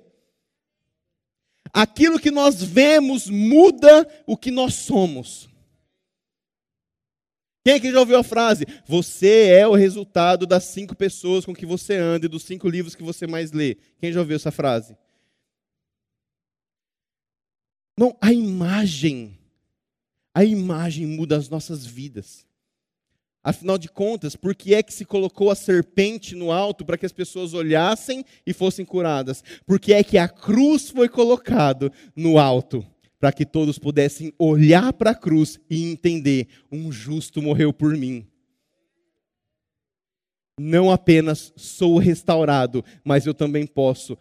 Aquilo 1.73 2.19
que 2.19 2.31
nós 2.31 2.61
vemos 2.61 3.29
muda 3.29 4.07
o 4.25 4.35
que 4.35 4.51
nós 4.51 4.73
somos. 4.75 5.49
Quem 7.63 7.79
que 7.79 7.91
já 7.91 7.99
ouviu 7.99 8.17
a 8.17 8.23
frase? 8.23 8.65
Você 8.87 9.49
é 9.49 9.67
o 9.67 9.75
resultado 9.75 10.47
das 10.47 10.63
cinco 10.65 10.95
pessoas 10.95 11.45
com 11.45 11.53
que 11.53 11.65
você 11.65 11.95
anda 11.95 12.25
e 12.25 12.29
dos 12.29 12.43
cinco 12.43 12.67
livros 12.67 12.95
que 12.95 13.03
você 13.03 13.27
mais 13.27 13.51
lê. 13.51 13.77
Quem 13.99 14.11
já 14.11 14.19
ouviu 14.19 14.35
essa 14.35 14.51
frase? 14.51 14.97
Não, 17.97 18.15
a 18.21 18.31
imagem, 18.31 19.37
a 20.33 20.43
imagem 20.43 21.05
muda 21.05 21.37
as 21.37 21.49
nossas 21.49 21.85
vidas. 21.85 22.45
Afinal 23.43 23.77
de 23.77 23.89
contas, 23.89 24.35
por 24.35 24.53
que 24.53 24.75
é 24.75 24.83
que 24.83 24.93
se 24.93 25.03
colocou 25.03 25.49
a 25.49 25.55
serpente 25.55 26.35
no 26.35 26.51
alto 26.51 26.85
para 26.85 26.97
que 26.97 27.05
as 27.05 27.11
pessoas 27.11 27.53
olhassem 27.53 28.23
e 28.45 28.53
fossem 28.53 28.85
curadas? 28.85 29.43
Porque 29.65 29.93
é 29.93 30.03
que 30.03 30.17
a 30.17 30.29
cruz 30.29 30.89
foi 30.89 31.09
colocado 31.09 31.91
no 32.15 32.37
alto 32.37 32.85
para 33.19 33.31
que 33.31 33.45
todos 33.45 33.79
pudessem 33.79 34.33
olhar 34.37 34.93
para 34.93 35.11
a 35.11 35.15
cruz 35.15 35.59
e 35.69 35.91
entender: 35.91 36.47
um 36.71 36.91
justo 36.91 37.41
morreu 37.41 37.73
por 37.73 37.97
mim. 37.97 38.27
Não 40.59 40.91
apenas 40.91 41.51
sou 41.55 41.97
restaurado, 41.97 42.85
mas 43.03 43.25
eu 43.25 43.33
também 43.33 43.65
posso 43.65 44.15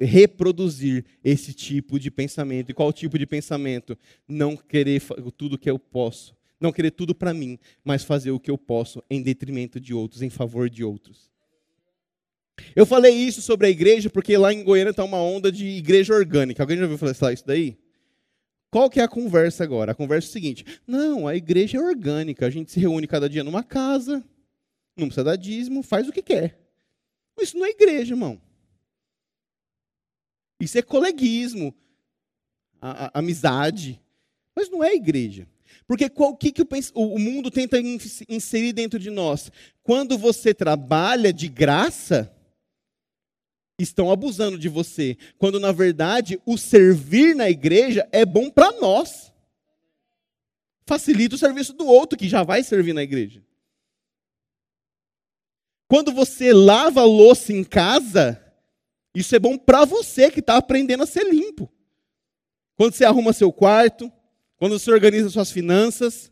reproduzir 0.00 1.04
esse 1.22 1.52
tipo 1.52 1.98
de 1.98 2.10
pensamento. 2.10 2.70
E 2.70 2.74
qual 2.74 2.92
tipo 2.92 3.18
de 3.18 3.26
pensamento? 3.26 3.96
Não 4.26 4.56
querer 4.56 5.02
tudo 5.36 5.58
que 5.58 5.70
eu 5.70 5.78
posso, 5.78 6.34
não 6.60 6.72
querer 6.72 6.92
tudo 6.92 7.14
para 7.14 7.34
mim, 7.34 7.58
mas 7.84 8.04
fazer 8.04 8.30
o 8.30 8.40
que 8.40 8.50
eu 8.50 8.58
posso 8.58 9.02
em 9.10 9.22
detrimento 9.22 9.80
de 9.80 9.92
outros, 9.92 10.22
em 10.22 10.30
favor 10.30 10.70
de 10.70 10.84
outros. 10.84 11.30
Eu 12.74 12.86
falei 12.86 13.12
isso 13.12 13.42
sobre 13.42 13.66
a 13.66 13.70
igreja 13.70 14.08
porque 14.08 14.36
lá 14.36 14.52
em 14.52 14.64
Goiânia 14.64 14.90
está 14.90 15.04
uma 15.04 15.20
onda 15.20 15.52
de 15.52 15.66
igreja 15.66 16.14
orgânica. 16.14 16.62
Alguém 16.62 16.78
já 16.78 16.84
ouviu 16.84 16.98
falar 16.98 17.32
isso 17.32 17.46
daí? 17.46 17.76
Qual 18.70 18.90
que 18.90 19.00
é 19.00 19.02
a 19.02 19.08
conversa 19.08 19.62
agora? 19.62 19.92
A 19.92 19.94
conversa 19.94 20.28
é 20.28 20.30
a 20.30 20.32
seguinte: 20.32 20.64
não, 20.86 21.26
a 21.26 21.36
igreja 21.36 21.78
é 21.78 21.80
orgânica. 21.80 22.46
A 22.46 22.50
gente 22.50 22.72
se 22.72 22.80
reúne 22.80 23.06
cada 23.06 23.28
dia 23.28 23.44
numa 23.44 23.62
casa, 23.62 24.24
não 24.96 25.06
precisa 25.06 25.24
dar 25.24 25.36
dízimo, 25.36 25.82
faz 25.82 26.08
o 26.08 26.12
que 26.12 26.22
quer. 26.22 26.58
Isso 27.40 27.58
não 27.58 27.66
é 27.66 27.70
igreja, 27.70 28.14
irmão. 28.14 28.40
Isso 30.60 30.78
é 30.78 30.82
coleguismo, 30.82 31.74
a, 32.80 33.06
a, 33.06 33.18
amizade. 33.18 34.00
Mas 34.54 34.70
não 34.70 34.82
é 34.82 34.94
igreja. 34.94 35.46
Porque 35.86 36.10
o 36.14 36.36
que, 36.36 36.50
que 36.52 36.62
o, 36.62 36.66
o 36.94 37.18
mundo 37.18 37.50
tenta 37.50 37.78
inserir 38.28 38.72
dentro 38.72 38.98
de 38.98 39.10
nós? 39.10 39.52
Quando 39.82 40.16
você 40.16 40.54
trabalha 40.54 41.32
de 41.32 41.48
graça, 41.48 42.32
estão 43.78 44.10
abusando 44.10 44.58
de 44.58 44.68
você. 44.68 45.16
Quando, 45.38 45.60
na 45.60 45.72
verdade, 45.72 46.40
o 46.46 46.56
servir 46.56 47.34
na 47.36 47.50
igreja 47.50 48.08
é 48.10 48.24
bom 48.24 48.50
para 48.50 48.72
nós. 48.80 49.32
Facilita 50.86 51.34
o 51.34 51.38
serviço 51.38 51.72
do 51.72 51.86
outro 51.86 52.18
que 52.18 52.28
já 52.28 52.42
vai 52.42 52.62
servir 52.62 52.92
na 52.92 53.02
igreja. 53.02 53.42
Quando 55.88 56.12
você 56.12 56.52
lava 56.52 57.00
a 57.00 57.04
louça 57.04 57.52
em 57.52 57.62
casa, 57.62 58.42
isso 59.16 59.34
é 59.34 59.38
bom 59.38 59.56
para 59.56 59.86
você 59.86 60.30
que 60.30 60.40
está 60.40 60.58
aprendendo 60.58 61.02
a 61.02 61.06
ser 61.06 61.24
limpo. 61.24 61.72
Quando 62.76 62.92
você 62.92 63.02
arruma 63.02 63.32
seu 63.32 63.50
quarto, 63.50 64.12
quando 64.58 64.78
você 64.78 64.90
organiza 64.90 65.30
suas 65.30 65.50
finanças. 65.50 66.30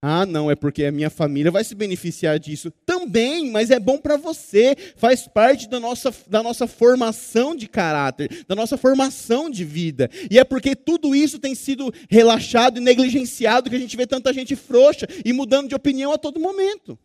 Ah, 0.00 0.24
não, 0.24 0.50
é 0.50 0.56
porque 0.56 0.86
a 0.86 0.90
minha 0.90 1.10
família 1.10 1.50
vai 1.50 1.62
se 1.62 1.74
beneficiar 1.74 2.38
disso. 2.38 2.70
Também, 2.86 3.50
mas 3.50 3.70
é 3.70 3.78
bom 3.78 3.98
para 3.98 4.16
você. 4.16 4.74
Faz 4.96 5.28
parte 5.28 5.68
da 5.68 5.78
nossa, 5.78 6.10
da 6.26 6.42
nossa 6.42 6.66
formação 6.66 7.54
de 7.54 7.68
caráter, 7.68 8.46
da 8.48 8.56
nossa 8.56 8.78
formação 8.78 9.50
de 9.50 9.62
vida. 9.66 10.08
E 10.30 10.38
é 10.38 10.44
porque 10.44 10.74
tudo 10.74 11.14
isso 11.14 11.38
tem 11.38 11.54
sido 11.54 11.92
relaxado 12.08 12.78
e 12.78 12.80
negligenciado 12.80 13.68
que 13.68 13.76
a 13.76 13.78
gente 13.78 13.98
vê 13.98 14.06
tanta 14.06 14.32
gente 14.32 14.56
frouxa 14.56 15.06
e 15.22 15.30
mudando 15.30 15.68
de 15.68 15.74
opinião 15.74 16.10
a 16.10 16.16
todo 16.16 16.40
momento. 16.40 16.98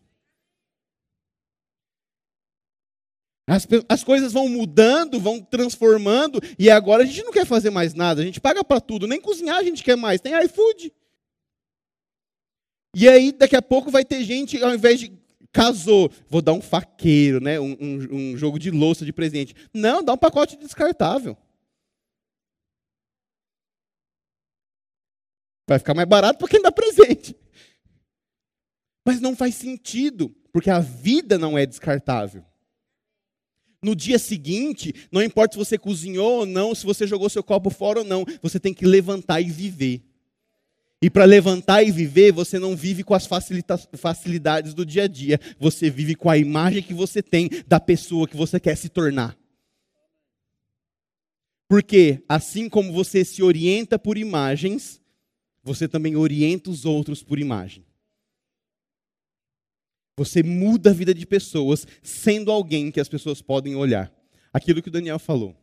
As, 3.46 3.66
as 3.88 4.02
coisas 4.02 4.32
vão 4.32 4.48
mudando, 4.48 5.20
vão 5.20 5.40
transformando, 5.40 6.40
e 6.58 6.68
agora 6.68 7.04
a 7.04 7.06
gente 7.06 7.22
não 7.22 7.32
quer 7.32 7.46
fazer 7.46 7.70
mais 7.70 7.94
nada, 7.94 8.20
a 8.20 8.24
gente 8.24 8.40
paga 8.40 8.64
para 8.64 8.80
tudo, 8.80 9.06
nem 9.06 9.20
cozinhar 9.20 9.58
a 9.58 9.62
gente 9.62 9.84
quer 9.84 9.96
mais, 9.96 10.20
tem 10.20 10.34
iFood. 10.44 10.92
E 12.94 13.08
aí, 13.08 13.30
daqui 13.30 13.54
a 13.54 13.62
pouco 13.62 13.90
vai 13.90 14.04
ter 14.04 14.24
gente, 14.24 14.60
ao 14.62 14.74
invés 14.74 14.98
de 14.98 15.12
casou, 15.52 16.10
vou 16.28 16.42
dar 16.42 16.54
um 16.54 16.60
faqueiro, 16.60 17.40
né? 17.40 17.60
Um, 17.60 17.76
um, 17.80 18.08
um, 18.10 18.36
jogo 18.36 18.58
de 18.58 18.70
louça 18.70 19.04
de 19.04 19.12
presente. 19.12 19.54
Não, 19.72 20.02
dá 20.02 20.12
um 20.12 20.18
pacote 20.18 20.56
descartável. 20.56 21.36
Vai 25.68 25.78
ficar 25.78 25.94
mais 25.94 26.08
barato 26.08 26.38
para 26.38 26.48
quem 26.48 26.60
dá 26.60 26.72
presente. 26.72 27.36
Mas 29.06 29.20
não 29.20 29.36
faz 29.36 29.54
sentido, 29.54 30.30
porque 30.52 30.70
a 30.70 30.80
vida 30.80 31.38
não 31.38 31.56
é 31.56 31.64
descartável. 31.64 32.44
No 33.86 33.94
dia 33.94 34.18
seguinte, 34.18 34.92
não 35.12 35.22
importa 35.22 35.52
se 35.52 35.58
você 35.58 35.78
cozinhou 35.78 36.40
ou 36.40 36.44
não, 36.44 36.74
se 36.74 36.84
você 36.84 37.06
jogou 37.06 37.30
seu 37.30 37.40
copo 37.40 37.70
fora 37.70 38.00
ou 38.00 38.04
não, 38.04 38.24
você 38.42 38.58
tem 38.58 38.74
que 38.74 38.84
levantar 38.84 39.40
e 39.40 39.48
viver. 39.48 40.02
E 41.00 41.08
para 41.08 41.24
levantar 41.24 41.84
e 41.84 41.92
viver, 41.92 42.32
você 42.32 42.58
não 42.58 42.74
vive 42.74 43.04
com 43.04 43.14
as 43.14 43.28
facilidades 43.96 44.74
do 44.74 44.84
dia 44.84 45.04
a 45.04 45.06
dia, 45.06 45.38
você 45.56 45.88
vive 45.88 46.16
com 46.16 46.28
a 46.28 46.36
imagem 46.36 46.82
que 46.82 46.92
você 46.92 47.22
tem 47.22 47.48
da 47.68 47.78
pessoa 47.78 48.26
que 48.26 48.36
você 48.36 48.58
quer 48.58 48.76
se 48.76 48.88
tornar. 48.88 49.38
Porque, 51.68 52.24
assim 52.28 52.68
como 52.68 52.92
você 52.92 53.24
se 53.24 53.40
orienta 53.40 53.96
por 54.00 54.18
imagens, 54.18 55.00
você 55.62 55.86
também 55.86 56.16
orienta 56.16 56.70
os 56.70 56.84
outros 56.84 57.22
por 57.22 57.38
imagem. 57.38 57.85
Você 60.16 60.42
muda 60.42 60.90
a 60.90 60.94
vida 60.94 61.12
de 61.12 61.26
pessoas 61.26 61.86
sendo 62.02 62.50
alguém 62.50 62.90
que 62.90 63.00
as 63.00 63.08
pessoas 63.08 63.42
podem 63.42 63.76
olhar. 63.76 64.12
Aquilo 64.52 64.80
que 64.80 64.88
o 64.88 64.92
Daniel 64.92 65.18
falou. 65.18 65.54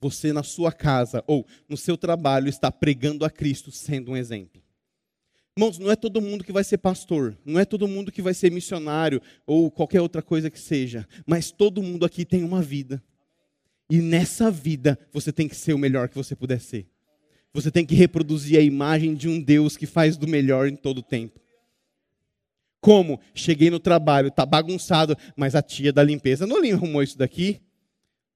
Você 0.00 0.32
na 0.32 0.42
sua 0.42 0.72
casa 0.72 1.24
ou 1.26 1.46
no 1.68 1.76
seu 1.76 1.96
trabalho 1.96 2.48
está 2.48 2.70
pregando 2.70 3.24
a 3.24 3.30
Cristo 3.30 3.70
sendo 3.70 4.12
um 4.12 4.16
exemplo. 4.16 4.62
Irmãos, 5.56 5.78
não 5.78 5.90
é 5.90 5.96
todo 5.96 6.20
mundo 6.20 6.44
que 6.44 6.52
vai 6.52 6.64
ser 6.64 6.78
pastor, 6.78 7.36
não 7.44 7.58
é 7.58 7.64
todo 7.64 7.88
mundo 7.88 8.12
que 8.12 8.22
vai 8.22 8.32
ser 8.32 8.50
missionário 8.50 9.20
ou 9.46 9.70
qualquer 9.70 10.00
outra 10.00 10.22
coisa 10.22 10.50
que 10.50 10.58
seja, 10.58 11.06
mas 11.26 11.50
todo 11.50 11.82
mundo 11.82 12.04
aqui 12.04 12.24
tem 12.24 12.44
uma 12.44 12.62
vida. 12.62 13.02
E 13.90 14.00
nessa 14.00 14.50
vida 14.50 14.98
você 15.12 15.32
tem 15.32 15.48
que 15.48 15.56
ser 15.56 15.74
o 15.74 15.78
melhor 15.78 16.08
que 16.08 16.14
você 16.14 16.36
puder 16.36 16.60
ser. 16.60 16.86
Você 17.52 17.70
tem 17.70 17.84
que 17.84 17.94
reproduzir 17.94 18.58
a 18.58 18.62
imagem 18.62 19.14
de 19.14 19.28
um 19.28 19.40
Deus 19.40 19.76
que 19.76 19.86
faz 19.86 20.16
do 20.16 20.28
melhor 20.28 20.68
em 20.68 20.76
todo 20.76 20.98
o 20.98 21.02
tempo. 21.02 21.40
Como? 22.80 23.20
Cheguei 23.34 23.68
no 23.68 23.78
trabalho, 23.78 24.30
tá 24.30 24.46
bagunçado, 24.46 25.16
mas 25.36 25.54
a 25.54 25.62
tia 25.62 25.92
da 25.92 26.02
limpeza 26.02 26.46
não 26.46 26.58
arrumou 26.58 27.02
isso 27.02 27.18
daqui. 27.18 27.60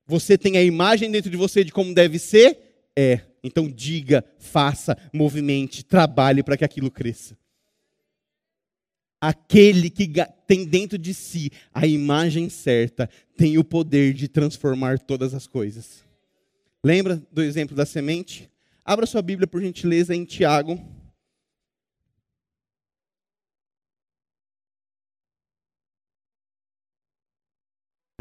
Você 0.06 0.36
tem 0.36 0.58
a 0.58 0.62
imagem 0.62 1.10
dentro 1.10 1.30
de 1.30 1.36
você 1.36 1.64
de 1.64 1.72
como 1.72 1.94
deve 1.94 2.18
ser? 2.18 2.90
É. 2.96 3.20
Então 3.42 3.70
diga, 3.70 4.24
faça, 4.38 4.96
movimente, 5.12 5.84
trabalhe 5.84 6.42
para 6.42 6.56
que 6.56 6.64
aquilo 6.64 6.90
cresça. 6.90 7.36
Aquele 9.20 9.88
que 9.88 10.10
tem 10.46 10.66
dentro 10.66 10.98
de 10.98 11.14
si 11.14 11.50
a 11.72 11.86
imagem 11.86 12.50
certa 12.50 13.08
tem 13.36 13.56
o 13.56 13.64
poder 13.64 14.12
de 14.12 14.28
transformar 14.28 14.98
todas 14.98 15.32
as 15.32 15.46
coisas. 15.46 16.04
Lembra 16.84 17.22
do 17.32 17.42
exemplo 17.42 17.74
da 17.74 17.86
semente? 17.86 18.50
Abra 18.84 19.06
sua 19.06 19.22
Bíblia, 19.22 19.46
por 19.46 19.62
gentileza, 19.62 20.14
em 20.14 20.26
Tiago 20.26 20.78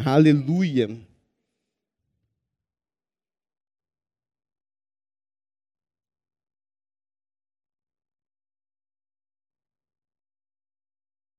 Aleluia. 0.05 0.89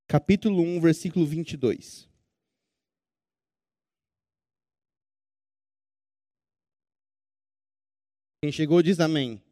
Capítulo 0.08 0.62
1, 0.62 0.80
versículo 0.80 1.26
22. 1.26 2.08
Quem 8.40 8.50
chegou 8.50 8.82
diz 8.82 8.98
amém. 8.98 9.42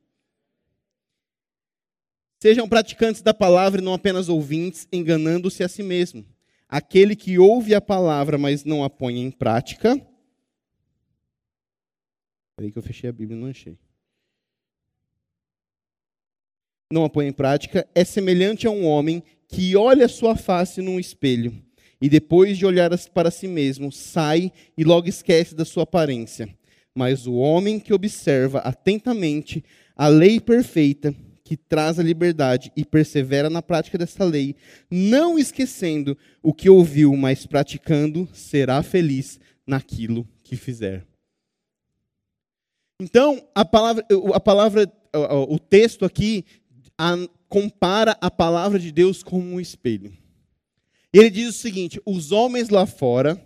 Sejam 2.43 2.67
praticantes 2.67 3.21
da 3.21 3.35
palavra 3.35 3.81
e 3.83 3.85
não 3.85 3.93
apenas 3.93 4.31
ouvintes, 4.31 4.89
enganando-se 4.91 5.63
a 5.63 5.69
si 5.69 5.83
mesmo. 5.83 6.25
Aquele 6.73 7.15
que 7.15 7.39
ouve 7.39 7.75
a 7.75 7.83
palavra, 7.83 8.39
mas 8.39 8.65
não 8.65 8.83
a 8.83 8.89
põe 8.89 9.21
em 9.21 9.31
prática. 9.31 9.95
Peraí 12.57 12.73
que 12.73 12.79
eu 12.79 12.83
fechei 12.83 13.11
a 13.11 13.13
Bíblia 13.13 13.39
não 13.39 13.49
achei. 13.49 13.77
Não 16.91 17.05
a 17.05 17.11
põe 17.11 17.27
em 17.27 17.33
prática, 17.33 17.87
é 17.95 18.03
semelhante 18.05 18.67
a 18.67 18.71
um 18.71 18.87
homem 18.87 19.23
que 19.47 19.77
olha 19.77 20.09
sua 20.09 20.35
face 20.35 20.81
num 20.81 20.99
espelho 20.99 21.63
e 22.01 22.09
depois 22.09 22.57
de 22.57 22.65
olhar 22.65 22.91
para 23.11 23.31
si 23.31 23.47
mesmo, 23.47 23.93
sai 23.93 24.51
e 24.75 24.83
logo 24.83 25.07
esquece 25.11 25.55
da 25.55 25.67
sua 25.67 25.83
aparência. 25.83 26.49
Mas 26.95 27.27
o 27.27 27.35
homem 27.35 27.79
que 27.79 27.93
observa 27.93 28.61
atentamente 28.61 29.63
a 29.95 30.09
lei 30.09 30.41
perfeita, 30.41 31.15
que 31.45 31.57
traz 31.57 31.99
a 31.99 32.03
liberdade 32.03 32.73
e 32.77 32.85
persevera 32.85 33.51
na 33.51 33.61
prática 33.61 33.99
dessa 33.99 34.25
lei, 34.25 34.55
não 34.91 35.39
esquecendo 35.39 36.17
o 36.43 36.55
que 36.55 36.71
ouviu, 36.71 37.17
mas 37.17 37.47
praticando, 37.47 38.29
será 38.33 38.83
feliz 38.83 39.41
naquilo 39.67 40.29
que 40.43 40.57
fizer. 40.57 41.07
Então, 43.01 43.45
a 43.55 43.65
palavra, 43.65 44.07
a 44.35 44.41
palavra 44.41 44.93
o 45.49 45.59
texto 45.59 46.05
aqui 46.05 46.45
compara 47.49 48.17
a 48.21 48.31
palavra 48.31 48.79
de 48.79 48.91
Deus 48.91 49.23
como 49.23 49.45
um 49.45 49.61
espelho. 49.61 50.17
Ele 51.13 51.29
diz 51.29 51.49
o 51.49 51.59
seguinte: 51.59 52.01
os 52.07 52.33
homens 52.33 52.69
lá 52.69 52.87
fora, 52.87 53.45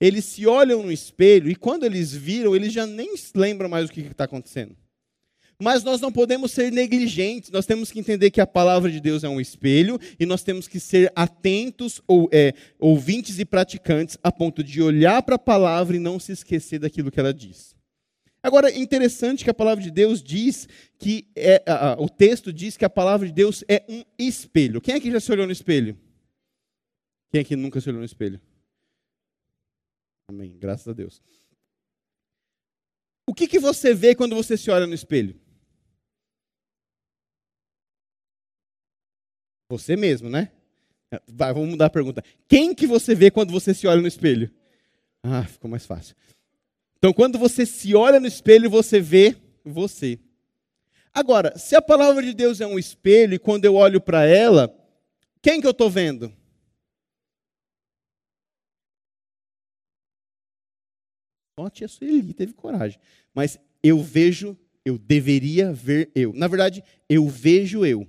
eles 0.00 0.24
se 0.24 0.46
olham 0.46 0.82
no 0.82 0.92
espelho 0.92 1.50
e 1.50 1.56
quando 1.56 1.84
eles 1.84 2.12
viram, 2.12 2.54
eles 2.54 2.72
já 2.72 2.86
nem 2.86 3.14
lembram 3.34 3.68
mais 3.68 3.88
o 3.88 3.92
que 3.92 4.00
está 4.00 4.24
acontecendo. 4.24 4.76
Mas 5.60 5.82
nós 5.82 6.02
não 6.02 6.12
podemos 6.12 6.52
ser 6.52 6.70
negligentes, 6.70 7.50
nós 7.50 7.64
temos 7.64 7.90
que 7.90 7.98
entender 7.98 8.30
que 8.30 8.42
a 8.42 8.46
palavra 8.46 8.90
de 8.90 9.00
Deus 9.00 9.24
é 9.24 9.28
um 9.28 9.40
espelho 9.40 9.98
e 10.20 10.26
nós 10.26 10.42
temos 10.42 10.68
que 10.68 10.78
ser 10.78 11.10
atentos, 11.16 12.02
ou, 12.06 12.28
é, 12.30 12.52
ouvintes 12.78 13.38
e 13.38 13.44
praticantes, 13.44 14.18
a 14.22 14.30
ponto 14.30 14.62
de 14.62 14.82
olhar 14.82 15.22
para 15.22 15.36
a 15.36 15.38
palavra 15.38 15.96
e 15.96 16.00
não 16.00 16.20
se 16.20 16.32
esquecer 16.32 16.78
daquilo 16.78 17.10
que 17.10 17.18
ela 17.18 17.32
diz. 17.32 17.74
Agora, 18.42 18.70
é 18.70 18.78
interessante 18.78 19.42
que 19.42 19.50
a 19.50 19.54
palavra 19.54 19.82
de 19.82 19.90
Deus 19.90 20.22
diz 20.22 20.68
que, 20.98 21.26
é, 21.34 21.62
a, 21.66 21.92
a, 21.92 22.02
o 22.02 22.08
texto 22.08 22.52
diz 22.52 22.76
que 22.76 22.84
a 22.84 22.90
palavra 22.90 23.26
de 23.26 23.32
Deus 23.32 23.64
é 23.66 23.82
um 23.88 24.04
espelho. 24.18 24.80
Quem 24.80 24.94
aqui 24.94 25.10
já 25.10 25.18
se 25.18 25.32
olhou 25.32 25.46
no 25.46 25.52
espelho? 25.52 25.98
Quem 27.30 27.40
aqui 27.40 27.56
nunca 27.56 27.80
se 27.80 27.88
olhou 27.88 28.00
no 28.00 28.06
espelho? 28.06 28.40
Amém. 30.28 30.54
Graças 30.58 30.86
a 30.86 30.92
Deus. 30.92 31.22
O 33.28 33.34
que, 33.34 33.48
que 33.48 33.58
você 33.58 33.94
vê 33.94 34.14
quando 34.14 34.36
você 34.36 34.56
se 34.56 34.70
olha 34.70 34.86
no 34.86 34.94
espelho? 34.94 35.45
Você 39.68 39.96
mesmo, 39.96 40.28
né? 40.28 40.50
Vai, 41.26 41.52
vamos 41.52 41.70
mudar 41.70 41.86
a 41.86 41.90
pergunta. 41.90 42.22
Quem 42.48 42.74
que 42.74 42.86
você 42.86 43.14
vê 43.14 43.30
quando 43.30 43.52
você 43.52 43.72
se 43.72 43.86
olha 43.86 44.00
no 44.00 44.08
espelho? 44.08 44.50
Ah, 45.22 45.44
ficou 45.44 45.70
mais 45.70 45.84
fácil. 45.84 46.14
Então, 46.98 47.12
quando 47.12 47.38
você 47.38 47.66
se 47.66 47.94
olha 47.94 48.20
no 48.20 48.26
espelho, 48.26 48.70
você 48.70 49.00
vê 49.00 49.36
você. 49.64 50.18
Agora, 51.12 51.56
se 51.58 51.74
a 51.74 51.82
palavra 51.82 52.22
de 52.22 52.34
Deus 52.34 52.60
é 52.60 52.66
um 52.66 52.78
espelho 52.78 53.34
e 53.34 53.38
quando 53.38 53.64
eu 53.64 53.74
olho 53.74 54.00
para 54.00 54.24
ela, 54.24 54.72
quem 55.42 55.60
que 55.60 55.66
eu 55.66 55.72
estou 55.72 55.90
vendo? 55.90 56.32
Só 61.58 61.66
a 61.66 61.88
Sueli 61.88 62.34
teve 62.34 62.52
coragem. 62.52 63.00
Mas 63.34 63.58
eu 63.82 64.02
vejo, 64.02 64.56
eu 64.84 64.98
deveria 64.98 65.72
ver 65.72 66.10
eu. 66.14 66.32
Na 66.34 66.46
verdade, 66.48 66.84
eu 67.08 67.26
vejo 67.28 67.84
eu. 67.84 68.06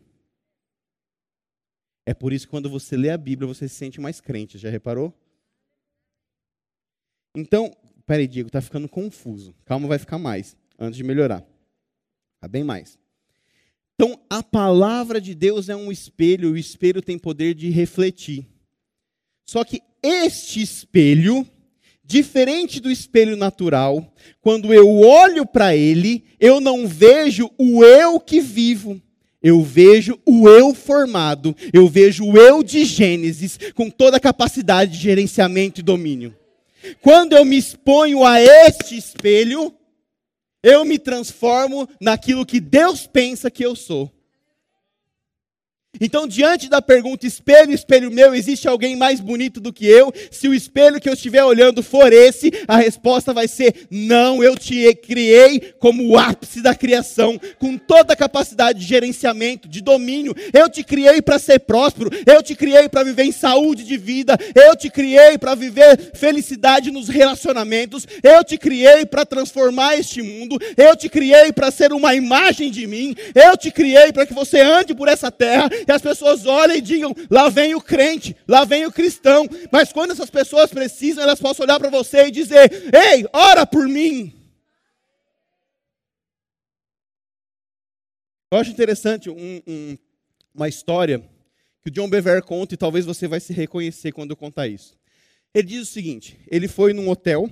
É 2.08 2.14
por 2.14 2.32
isso 2.32 2.46
que 2.46 2.52
quando 2.52 2.70
você 2.70 2.96
lê 2.96 3.10
a 3.10 3.18
Bíblia, 3.18 3.46
você 3.46 3.68
se 3.68 3.76
sente 3.76 4.00
mais 4.00 4.22
crente. 4.22 4.58
Já 4.58 4.70
reparou? 4.70 5.14
Então, 7.36 7.76
peraí, 8.06 8.26
Diego, 8.26 8.48
está 8.48 8.62
ficando 8.62 8.88
confuso. 8.88 9.54
Calma, 9.66 9.90
vai 9.90 10.00
ficar 10.00 10.18
mais, 10.18 10.56
antes 10.80 10.96
de 10.96 11.04
melhorar. 11.04 11.46
Está 12.36 12.48
bem 12.48 12.64
mais. 12.64 12.98
Então, 13.96 14.18
a 14.30 14.42
palavra 14.42 15.20
de 15.20 15.36
Deus 15.36 15.68
é 15.68 15.76
um 15.76 15.92
espelho, 15.92 16.48
e 16.48 16.52
o 16.54 16.58
espelho 16.58 17.02
tem 17.02 17.20
poder 17.20 17.54
de 17.54 17.70
refletir. 17.70 18.48
Só 19.46 19.66
que 19.66 19.82
este 20.02 20.62
espelho 20.62 21.46
Diferente 22.08 22.80
do 22.80 22.90
espelho 22.90 23.36
natural, 23.36 24.14
quando 24.40 24.74
eu 24.74 25.02
olho 25.02 25.46
para 25.46 25.76
ele, 25.76 26.24
eu 26.40 26.62
não 26.62 26.88
vejo 26.88 27.52
o 27.58 27.84
eu 27.84 28.18
que 28.18 28.40
vivo. 28.40 29.02
Eu 29.42 29.62
vejo 29.62 30.20
o 30.26 30.50
eu 30.50 30.74
formado, 30.74 31.56
eu 31.72 31.88
vejo 31.88 32.26
o 32.26 32.38
eu 32.38 32.64
de 32.64 32.84
Gênesis, 32.84 33.60
com 33.76 33.90
toda 33.90 34.18
a 34.18 34.20
capacidade 34.20 34.94
de 34.94 34.98
gerenciamento 34.98 35.80
e 35.80 35.84
domínio. 35.84 36.36
Quando 37.02 37.34
eu 37.34 37.46
me 37.46 37.58
exponho 37.58 38.24
a 38.24 38.42
este 38.42 38.98
espelho, 38.98 39.74
eu 40.64 40.84
me 40.84 40.98
transformo 40.98 41.88
naquilo 42.02 42.46
que 42.46 42.60
Deus 42.60 43.06
pensa 43.06 43.52
que 43.52 43.64
eu 43.64 43.76
sou. 43.76 44.12
Então, 46.00 46.28
diante 46.28 46.70
da 46.70 46.82
pergunta, 46.82 47.26
espelho, 47.26 47.72
espelho 47.72 48.12
meu, 48.12 48.34
existe 48.34 48.68
alguém 48.68 48.96
mais 48.96 49.20
bonito 49.20 49.60
do 49.60 49.74
que 49.74 49.86
eu? 49.86 50.14
Se 50.32 50.48
o 50.48 50.54
espelho 50.54 51.00
que 51.00 51.10
eu 51.10 51.14
estiver 51.14 51.44
olhando 51.44 51.82
for 51.82 52.12
esse, 52.12 52.52
a 52.68 52.78
resposta 52.78 53.34
vai 53.34 53.48
ser: 53.48 53.88
não, 53.90 54.44
eu 54.44 54.56
te 54.58 54.94
criei 54.96 55.60
como 55.80 56.08
o 56.08 56.18
ápice 56.18 56.62
da 56.62 56.76
criação, 56.76 57.40
com 57.60 57.78
toda 57.78 58.14
a 58.14 58.16
capacidade 58.16 58.80
de 58.80 58.86
gerenciamento, 58.86 59.68
de 59.68 59.82
domínio. 59.82 60.36
Eu 60.54 60.70
te 60.70 60.84
criei 60.84 61.22
para 61.22 61.40
ser 61.40 61.60
próspero, 61.60 62.10
eu 62.26 62.42
te 62.42 62.56
criei 62.56 62.88
para 62.90 63.04
viver 63.04 63.24
em 63.24 63.32
saúde 63.32 63.84
de 63.84 63.98
vida, 63.98 64.38
eu 64.56 64.76
te 64.76 64.90
criei 64.90 65.38
para 65.38 65.56
viver 65.56 66.12
felicidade 66.14 66.92
nos 66.92 67.08
relacionamentos, 67.08 68.08
eu 68.24 68.44
te 68.44 68.58
criei 68.58 69.06
para 69.06 69.26
transformar 69.26 69.98
este 69.98 70.22
mundo, 70.22 70.58
eu 70.76 70.96
te 70.96 71.10
criei 71.10 71.52
para 71.52 71.72
ser 71.72 71.94
uma 71.94 72.16
imagem 72.16 72.72
de 72.72 72.86
mim, 72.88 73.16
eu 73.34 73.58
te 73.58 73.72
criei 73.72 74.12
para 74.12 74.26
que 74.26 74.34
você 74.34 74.62
ande 74.62 74.94
por 74.94 75.08
essa 75.08 75.32
terra 75.32 75.70
e 75.88 75.92
as 75.92 76.02
pessoas 76.02 76.46
olhem 76.46 76.78
e 76.78 76.82
digam: 76.82 77.14
lá 77.30 77.50
vem 77.50 77.74
o 77.74 77.82
crente, 77.82 78.36
lá 78.48 78.66
vem 78.66 78.86
o 78.86 78.92
cristão. 78.92 79.48
Mas 79.72 79.94
quando 79.94 80.12
essas 80.12 80.30
pessoas 80.30 80.70
precisam, 80.70 81.24
elas 81.24 81.40
possam 81.40 81.64
olhar 81.64 81.80
para 81.80 81.90
você 81.90 82.28
e 82.28 82.32
dizer: 82.32 82.70
ei, 82.94 83.26
ora 83.32 83.66
por 83.66 83.88
mim. 83.88 84.34
Eu 88.52 88.60
acho 88.60 88.72
interessante 88.72 89.30
um, 89.30 89.62
um, 89.68 89.98
uma 90.54 90.70
história 90.70 91.20
que 91.82 91.90
o 91.90 91.92
John 91.92 92.10
Bever 92.10 92.42
conta 92.44 92.74
e 92.74 92.78
talvez 92.78 93.06
você 93.06 93.28
vai 93.28 93.40
se 93.40 93.54
reconhecer 93.54 94.12
quando 94.12 94.32
eu 94.32 94.38
contar 94.38 94.68
isso. 94.68 94.96
Ele 95.54 95.68
diz 95.68 95.82
o 95.84 95.92
seguinte: 95.92 96.38
ele 96.48 96.68
foi 96.68 96.92
num 96.94 97.10
hotel. 97.10 97.50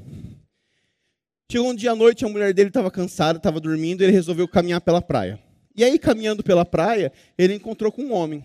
Chegou 1.49 1.69
um 1.69 1.75
dia 1.75 1.91
à 1.91 1.95
noite, 1.95 2.25
a 2.25 2.27
mulher 2.27 2.53
dele 2.53 2.69
estava 2.69 2.89
cansada, 2.89 3.37
estava 3.37 3.59
dormindo, 3.59 4.01
e 4.01 4.05
ele 4.05 4.11
resolveu 4.11 4.47
caminhar 4.47 4.81
pela 4.81 5.01
praia. 5.01 5.39
E 5.75 5.83
aí, 5.83 5.99
caminhando 5.99 6.41
pela 6.41 6.63
praia, 6.63 7.11
ele 7.37 7.53
encontrou 7.53 7.91
com 7.91 8.03
um 8.03 8.13
homem. 8.13 8.43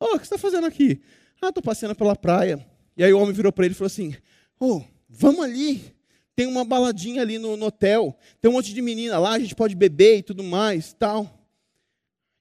Oh, 0.00 0.06
o 0.06 0.18
que 0.18 0.26
você 0.26 0.34
está 0.34 0.38
fazendo 0.38 0.66
aqui? 0.66 1.00
Ah, 1.40 1.48
estou 1.48 1.62
passeando 1.62 1.94
pela 1.94 2.16
praia. 2.16 2.64
E 2.96 3.04
aí 3.04 3.12
o 3.12 3.20
homem 3.20 3.34
virou 3.34 3.52
para 3.52 3.64
ele 3.64 3.72
e 3.72 3.76
falou 3.76 3.88
assim: 3.88 4.16
Oh, 4.58 4.82
vamos 5.08 5.44
ali. 5.44 5.94
Tem 6.34 6.46
uma 6.46 6.64
baladinha 6.64 7.20
ali 7.20 7.38
no, 7.38 7.56
no, 7.56 7.66
hotel. 7.66 8.16
Tem 8.40 8.50
um 8.50 8.54
monte 8.54 8.72
de 8.72 8.80
menina 8.80 9.18
lá, 9.18 9.32
a 9.32 9.38
gente 9.38 9.54
pode 9.54 9.74
beber 9.74 10.18
e 10.18 10.22
tudo 10.22 10.42
mais, 10.42 10.94
tal. 10.94 11.46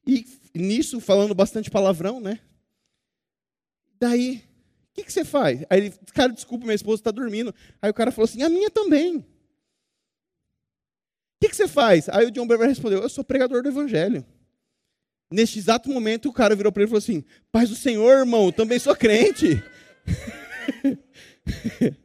E 0.07 0.25
nisso, 0.55 0.99
falando 0.99 1.35
bastante 1.35 1.69
palavrão, 1.69 2.21
né? 2.21 2.39
Daí, 3.99 4.37
o 4.91 4.93
que, 4.93 5.03
que 5.03 5.11
você 5.11 5.25
faz? 5.25 5.65
Aí 5.69 5.79
ele, 5.79 5.93
cara, 6.13 6.31
desculpa, 6.31 6.65
minha 6.65 6.75
esposa 6.75 7.01
está 7.01 7.11
dormindo. 7.11 7.53
Aí 7.81 7.91
o 7.91 7.93
cara 7.93 8.11
falou 8.11 8.25
assim: 8.25 8.41
a 8.41 8.49
minha 8.49 8.69
também 8.69 9.25
que, 11.41 11.49
que 11.49 11.55
você 11.55 11.67
faz? 11.67 12.07
Aí 12.09 12.27
o 12.27 12.31
John 12.31 12.45
Bever 12.45 12.67
respondeu: 12.67 13.01
Eu 13.01 13.09
sou 13.09 13.23
pregador 13.23 13.63
do 13.63 13.69
evangelho. 13.69 14.23
Neste 15.31 15.57
exato 15.57 15.89
momento, 15.89 16.29
o 16.29 16.33
cara 16.33 16.55
virou 16.55 16.71
para 16.71 16.83
ele 16.83 16.87
e 16.87 16.91
falou 16.91 16.99
assim: 16.99 17.25
Paz 17.51 17.69
do 17.69 17.75
Senhor, 17.75 18.19
irmão, 18.19 18.51
também 18.51 18.77
sou 18.77 18.95
crente. 18.95 19.61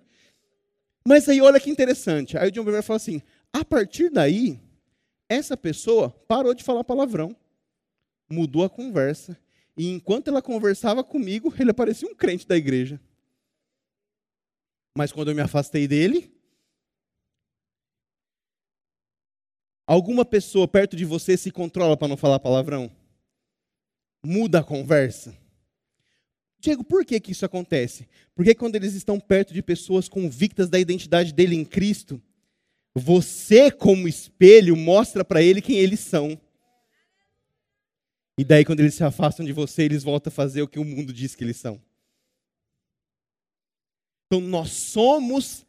Mas 1.07 1.29
aí, 1.29 1.41
olha 1.43 1.61
que 1.61 1.71
interessante. 1.71 2.39
Aí 2.39 2.49
o 2.49 2.51
John 2.51 2.65
Bever 2.65 2.83
falou 2.83 2.97
assim: 2.97 3.21
A 3.53 3.63
partir 3.63 4.09
daí, 4.11 4.59
essa 5.29 5.55
pessoa 5.55 6.09
parou 6.27 6.55
de 6.55 6.65
falar 6.65 6.83
palavrão, 6.83 7.37
mudou 8.31 8.65
a 8.65 8.71
conversa. 8.71 9.39
E 9.77 9.91
enquanto 9.91 10.29
ela 10.29 10.41
conversava 10.41 11.05
comigo, 11.05 11.53
ele 11.59 11.75
parecia 11.75 12.09
um 12.09 12.15
crente 12.15 12.49
da 12.49 12.57
igreja. 12.57 12.99
Mas 14.97 15.13
quando 15.13 15.29
eu 15.29 15.35
me 15.35 15.43
afastei 15.43 15.87
dele, 15.87 16.35
Alguma 19.87 20.25
pessoa 20.25 20.67
perto 20.67 20.97
de 20.97 21.05
você 21.05 21.37
se 21.37 21.51
controla 21.51 21.97
para 21.97 22.09
não 22.09 22.17
falar 22.17 22.41
palavrão? 22.41 22.91
Muda 24.25 24.59
a 24.59 24.65
conversa. 24.65 25.37
Diego, 26.59 26.83
por 26.83 27.05
que, 27.05 27.21
que 27.21 27.31
isso 27.31 27.45
acontece? 27.45 28.09
Porque 28.35 28.55
quando 28.55 28.75
eles 28.75 28.95
estão 28.95 29.21
perto 29.21 29.55
de 29.55 29.63
pessoas 29.63 30.09
convictas 30.09 30.69
da 30.69 30.81
identidade 30.81 31.33
dele 31.33 31.55
em 31.55 31.65
Cristo, 31.65 32.21
você, 32.93 33.71
como 33.71 34.09
espelho, 34.09 34.75
mostra 34.75 35.25
para 35.25 35.43
ele 35.43 35.63
quem 35.63 35.77
eles 35.77 36.01
são. 36.01 36.41
E 38.37 38.43
daí, 38.43 38.65
quando 38.65 38.81
eles 38.81 38.95
se 38.95 39.05
afastam 39.05 39.47
de 39.47 39.53
você, 39.53 39.85
eles 39.85 40.03
voltam 40.03 40.31
a 40.31 40.35
fazer 40.35 40.63
o 40.63 40.69
que 40.69 40.79
o 40.79 40.85
mundo 40.85 41.13
diz 41.13 41.35
que 41.35 41.45
eles 41.45 41.59
são. 41.59 41.81
Então, 44.27 44.41
nós 44.41 44.71
somos, 44.71 45.65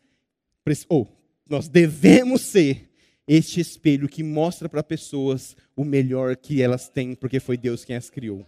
ou 0.89 1.07
nós 1.47 1.67
devemos 1.67 2.41
ser 2.41 2.89
este 3.27 3.59
espelho 3.59 4.07
que 4.07 4.23
mostra 4.23 4.69
para 4.69 4.81
pessoas 4.81 5.55
o 5.75 5.83
melhor 5.83 6.37
que 6.37 6.61
elas 6.61 6.87
têm, 6.87 7.13
porque 7.13 7.39
foi 7.39 7.57
Deus 7.57 7.83
quem 7.83 7.95
as 7.95 8.09
criou. 8.09 8.45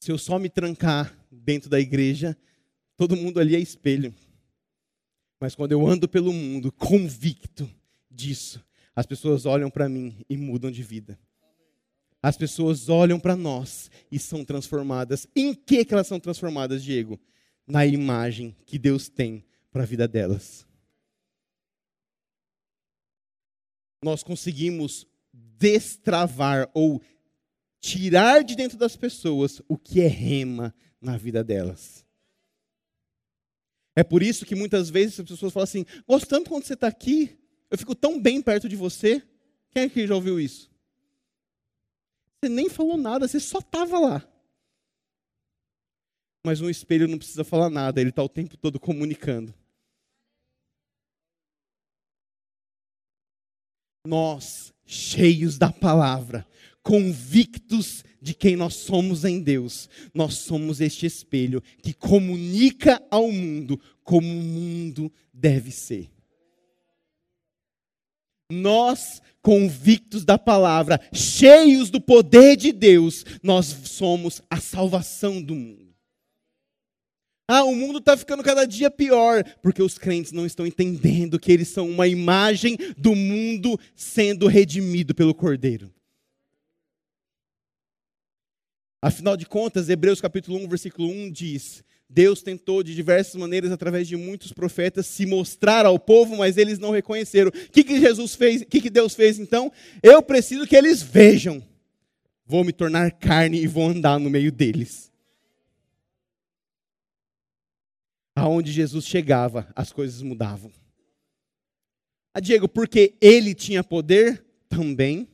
Se 0.00 0.10
eu 0.10 0.18
só 0.18 0.38
me 0.38 0.48
trancar 0.48 1.16
dentro 1.30 1.70
da 1.70 1.78
igreja, 1.78 2.36
todo 2.96 3.16
mundo 3.16 3.38
ali 3.38 3.54
é 3.54 3.60
espelho. 3.60 4.12
Mas 5.38 5.54
quando 5.54 5.72
eu 5.72 5.86
ando 5.86 6.08
pelo 6.08 6.32
mundo 6.32 6.72
convicto 6.72 7.70
disso, 8.10 8.64
as 8.94 9.06
pessoas 9.06 9.46
olham 9.46 9.70
para 9.70 9.88
mim 9.88 10.24
e 10.28 10.36
mudam 10.36 10.70
de 10.70 10.82
vida. 10.82 11.18
As 12.22 12.36
pessoas 12.36 12.88
olham 12.88 13.20
para 13.20 13.36
nós 13.36 13.90
e 14.10 14.18
são 14.18 14.44
transformadas. 14.44 15.28
Em 15.36 15.54
que, 15.54 15.84
que 15.84 15.94
elas 15.94 16.08
são 16.08 16.18
transformadas, 16.18 16.82
Diego? 16.82 17.20
Na 17.66 17.86
imagem 17.86 18.56
que 18.64 18.78
Deus 18.78 19.08
tem 19.08 19.44
para 19.70 19.82
a 19.82 19.86
vida 19.86 20.08
delas. 20.08 20.65
Nós 24.02 24.22
conseguimos 24.22 25.06
destravar 25.32 26.70
ou 26.74 27.02
tirar 27.80 28.42
de 28.42 28.54
dentro 28.54 28.76
das 28.76 28.96
pessoas 28.96 29.60
o 29.68 29.76
que 29.76 30.00
é 30.00 30.06
rema 30.06 30.74
na 31.00 31.16
vida 31.16 31.42
delas. 31.42 32.04
É 33.94 34.04
por 34.04 34.22
isso 34.22 34.44
que 34.44 34.54
muitas 34.54 34.90
vezes 34.90 35.18
as 35.18 35.26
pessoas 35.26 35.52
falam 35.52 35.64
assim: 35.64 35.86
gostando 36.06 36.48
quando 36.48 36.64
você 36.64 36.74
está 36.74 36.86
aqui, 36.86 37.38
eu 37.70 37.78
fico 37.78 37.94
tão 37.94 38.20
bem 38.20 38.42
perto 38.42 38.68
de 38.68 38.76
você. 38.76 39.22
Quem 39.70 39.84
é 39.84 39.88
que 39.88 40.06
já 40.06 40.14
ouviu 40.14 40.38
isso? 40.38 40.70
Você 42.40 42.48
nem 42.48 42.68
falou 42.68 42.96
nada, 42.96 43.26
você 43.26 43.40
só 43.40 43.58
estava 43.58 43.98
lá. 43.98 44.28
Mas 46.44 46.60
um 46.60 46.70
espelho 46.70 47.08
não 47.08 47.18
precisa 47.18 47.42
falar 47.42 47.70
nada, 47.70 48.00
ele 48.00 48.10
está 48.10 48.22
o 48.22 48.28
tempo 48.28 48.56
todo 48.56 48.78
comunicando. 48.78 49.52
Nós, 54.06 54.72
cheios 54.84 55.58
da 55.58 55.70
palavra, 55.70 56.46
convictos 56.82 58.04
de 58.22 58.32
quem 58.32 58.56
nós 58.56 58.74
somos 58.74 59.24
em 59.24 59.40
Deus, 59.40 59.88
nós 60.14 60.34
somos 60.34 60.80
este 60.80 61.06
espelho 61.06 61.62
que 61.82 61.92
comunica 61.92 63.02
ao 63.10 63.30
mundo 63.30 63.80
como 64.02 64.26
o 64.26 64.42
mundo 64.42 65.12
deve 65.32 65.70
ser. 65.70 66.10
Nós, 68.50 69.20
convictos 69.42 70.24
da 70.24 70.38
palavra, 70.38 71.00
cheios 71.12 71.90
do 71.90 72.00
poder 72.00 72.56
de 72.56 72.72
Deus, 72.72 73.24
nós 73.42 73.66
somos 73.84 74.40
a 74.48 74.58
salvação 74.60 75.42
do 75.42 75.54
mundo. 75.54 75.85
Ah, 77.48 77.62
o 77.62 77.74
mundo 77.74 78.00
está 78.00 78.16
ficando 78.16 78.42
cada 78.42 78.64
dia 78.66 78.90
pior, 78.90 79.44
porque 79.62 79.80
os 79.80 79.96
crentes 79.96 80.32
não 80.32 80.44
estão 80.44 80.66
entendendo 80.66 81.38
que 81.38 81.52
eles 81.52 81.68
são 81.68 81.88
uma 81.88 82.08
imagem 82.08 82.76
do 82.96 83.14
mundo 83.14 83.78
sendo 83.94 84.48
redimido 84.48 85.14
pelo 85.14 85.34
Cordeiro. 85.34 85.92
Afinal 89.00 89.36
de 89.36 89.46
contas, 89.46 89.88
Hebreus 89.88 90.20
capítulo 90.20 90.58
1, 90.58 90.68
versículo 90.68 91.08
1 91.08 91.30
diz: 91.30 91.84
Deus 92.08 92.42
tentou 92.42 92.82
de 92.82 92.94
diversas 92.94 93.36
maneiras, 93.36 93.70
através 93.70 94.08
de 94.08 94.16
muitos 94.16 94.52
profetas, 94.52 95.06
se 95.06 95.24
mostrar 95.24 95.86
ao 95.86 95.98
povo, 95.98 96.36
mas 96.36 96.56
eles 96.56 96.80
não 96.80 96.90
reconheceram. 96.90 97.50
O 97.50 97.70
que, 97.70 97.84
que 97.84 98.00
Jesus 98.00 98.34
fez? 98.34 98.62
O 98.62 98.66
que, 98.66 98.80
que 98.80 98.90
Deus 98.90 99.14
fez 99.14 99.38
então? 99.38 99.70
Eu 100.02 100.20
preciso 100.20 100.66
que 100.66 100.74
eles 100.74 101.00
vejam. 101.00 101.62
Vou 102.44 102.64
me 102.64 102.72
tornar 102.72 103.12
carne 103.12 103.60
e 103.60 103.66
vou 103.66 103.88
andar 103.88 104.18
no 104.18 104.30
meio 104.30 104.50
deles. 104.50 105.05
Aonde 108.36 108.70
Jesus 108.70 109.04
chegava, 109.06 109.66
as 109.74 109.92
coisas 109.92 110.22
mudavam. 110.22 110.70
Ah, 112.32 112.38
Diego, 112.38 112.68
porque 112.68 113.16
ele 113.20 113.54
tinha 113.54 113.82
poder? 113.82 114.44
Também 114.68 115.26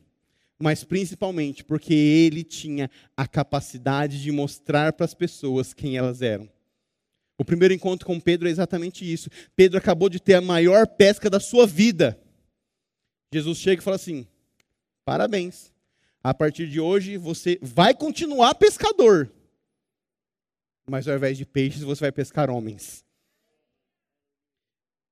mas 0.63 0.81
principalmente 0.81 1.61
porque 1.61 1.93
ele 1.93 2.41
tinha 2.41 2.89
a 3.17 3.27
capacidade 3.27 4.21
de 4.21 4.31
mostrar 4.31 4.93
para 4.93 5.03
as 5.03 5.13
pessoas 5.13 5.73
quem 5.73 5.97
elas 5.97 6.21
eram. 6.21 6.49
O 7.37 7.43
primeiro 7.43 7.73
encontro 7.73 8.05
com 8.05 8.17
Pedro 8.17 8.47
é 8.47 8.51
exatamente 8.51 9.03
isso. 9.11 9.29
Pedro 9.57 9.77
acabou 9.77 10.07
de 10.07 10.21
ter 10.21 10.35
a 10.35 10.41
maior 10.41 10.87
pesca 10.87 11.29
da 11.29 11.37
sua 11.37 11.67
vida. 11.67 12.17
Jesus 13.33 13.57
chega 13.57 13.81
e 13.81 13.83
fala 13.83 13.97
assim: 13.97 14.25
parabéns. 15.03 15.73
A 16.23 16.33
partir 16.33 16.69
de 16.69 16.79
hoje 16.79 17.17
você 17.17 17.59
vai 17.61 17.93
continuar 17.93 18.55
pescador. 18.55 19.29
Mas 20.85 21.07
ao 21.07 21.15
invés 21.15 21.37
de 21.37 21.45
peixes, 21.45 21.81
você 21.81 22.01
vai 22.01 22.11
pescar 22.11 22.49
homens. 22.49 23.05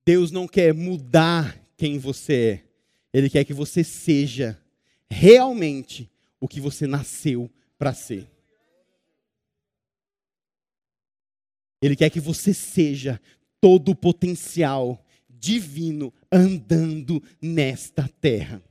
Deus 0.06 0.32
não 0.32 0.48
quer 0.48 0.74
mudar 0.74 1.58
quem 1.78 1.98
você 1.98 2.34
é. 2.34 2.72
Ele 3.14 3.30
quer 3.30 3.44
que 3.44 3.54
você 3.54 3.84
seja 3.84 4.60
realmente 5.10 6.10
o 6.40 6.48
que 6.48 6.60
você 6.60 6.88
nasceu 6.88 7.50
para 7.78 7.94
ser. 7.94 8.30
Ele 11.82 11.96
quer 11.96 12.10
que 12.10 12.20
você 12.20 12.54
seja 12.54 13.20
todo 13.60 13.90
o 13.90 13.96
potencial 13.96 15.04
divino 15.30 16.14
andando 16.32 17.22
nesta 17.42 18.08
terra. 18.08 18.62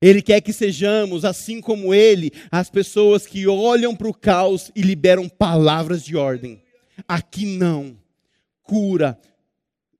Ele 0.00 0.22
quer 0.22 0.40
que 0.40 0.52
sejamos, 0.52 1.24
assim 1.24 1.60
como 1.60 1.92
ele, 1.92 2.30
as 2.50 2.70
pessoas 2.70 3.26
que 3.26 3.46
olham 3.46 3.96
para 3.96 4.08
o 4.08 4.14
caos 4.14 4.70
e 4.74 4.82
liberam 4.82 5.28
palavras 5.28 6.04
de 6.04 6.16
ordem. 6.16 6.62
Aqui 7.06 7.44
não. 7.44 7.98
Cura, 8.62 9.18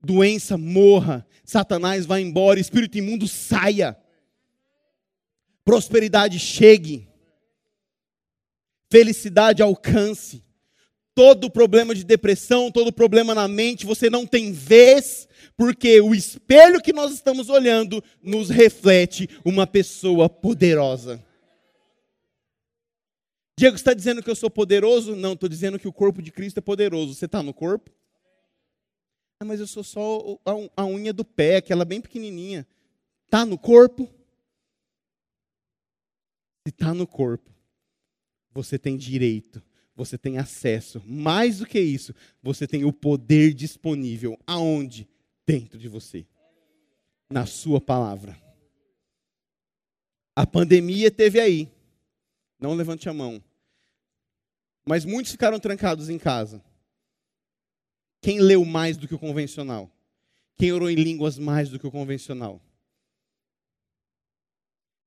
doença 0.01 0.57
morra, 0.57 1.25
Satanás 1.43 2.05
vai 2.05 2.21
embora, 2.21 2.59
espírito 2.59 2.97
imundo 2.97 3.27
saia 3.27 3.97
prosperidade 5.69 6.39
chegue, 6.39 7.07
felicidade 8.89 9.61
alcance. 9.61 10.43
Todo 11.15 11.49
problema 11.49 11.93
de 11.93 12.03
depressão, 12.03 12.71
todo 12.71 12.93
problema 12.93 13.35
na 13.35 13.47
mente, 13.47 13.85
você 13.85 14.09
não 14.09 14.25
tem 14.25 14.51
vez, 14.51 15.27
porque 15.57 15.99
o 15.99 16.15
espelho 16.15 16.81
que 16.81 16.93
nós 16.93 17.13
estamos 17.13 17.49
olhando 17.49 18.03
nos 18.21 18.49
reflete 18.49 19.29
uma 19.43 19.67
pessoa 19.67 20.29
poderosa. 20.29 21.23
Diego 23.59 23.75
está 23.75 23.93
dizendo 23.93 24.23
que 24.23 24.29
eu 24.29 24.35
sou 24.35 24.49
poderoso? 24.49 25.17
Não, 25.17 25.33
estou 25.33 25.49
dizendo 25.49 25.77
que 25.77 25.87
o 25.87 25.91
corpo 25.91 26.21
de 26.21 26.31
Cristo 26.31 26.59
é 26.59 26.61
poderoso. 26.61 27.13
Você 27.13 27.25
está 27.25 27.43
no 27.43 27.53
corpo? 27.53 27.91
Ah, 29.37 29.45
mas 29.45 29.59
eu 29.59 29.67
sou 29.67 29.83
só 29.83 30.39
a 30.77 30.85
unha 30.85 31.11
do 31.11 31.25
pé, 31.25 31.57
aquela 31.57 31.83
bem 31.83 31.99
pequenininha. 31.99 32.65
Está 33.25 33.45
no 33.45 33.57
corpo? 33.57 34.09
Se 36.65 36.73
está 36.73 36.93
no 36.93 37.05
corpo, 37.05 37.49
você 38.51 38.79
tem 38.79 38.97
direito, 38.97 39.61
você 39.99 40.17
tem 40.17 40.37
acesso. 40.37 41.03
Mais 41.05 41.59
do 41.59 41.65
que 41.65 41.79
isso, 41.79 42.15
você 42.41 42.65
tem 42.65 42.85
o 42.85 42.93
poder 42.93 43.53
disponível. 43.53 44.39
Aonde? 44.47 45.07
Dentro 45.45 45.77
de 45.77 45.89
você. 45.89 46.25
Na 47.29 47.45
sua 47.45 47.81
palavra. 47.81 48.41
A 50.35 50.47
pandemia 50.47 51.11
teve 51.11 51.39
aí. 51.39 51.69
Não 52.57 52.73
levante 52.73 53.09
a 53.09 53.13
mão. 53.13 53.43
Mas 54.87 55.03
muitos 55.03 55.33
ficaram 55.33 55.59
trancados 55.59 56.09
em 56.09 56.17
casa. 56.17 56.63
Quem 58.21 58.39
leu 58.39 58.63
mais 58.63 58.95
do 58.95 59.07
que 59.07 59.15
o 59.15 59.19
convencional? 59.19 59.91
Quem 60.57 60.71
orou 60.71 60.89
em 60.89 60.95
línguas 60.95 61.37
mais 61.37 61.69
do 61.69 61.77
que 61.77 61.87
o 61.87 61.91
convencional? 61.91 62.61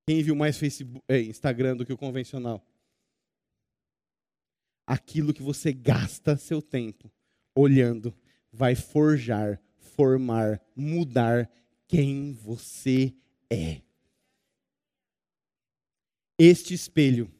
Quem 0.07 0.21
viu 0.21 0.35
mais 0.35 0.57
Facebook, 0.57 1.03
é, 1.07 1.19
Instagram 1.19 1.77
do 1.77 1.85
que 1.85 1.93
o 1.93 1.97
convencional? 1.97 2.63
Aquilo 4.85 5.33
que 5.33 5.41
você 5.41 5.71
gasta 5.71 6.37
seu 6.37 6.61
tempo 6.61 7.11
olhando 7.55 8.13
vai 8.51 8.75
forjar, 8.75 9.61
formar, 9.77 10.61
mudar 10.75 11.49
quem 11.87 12.33
você 12.33 13.13
é. 13.49 13.81
Este 16.37 16.73
espelho 16.73 17.31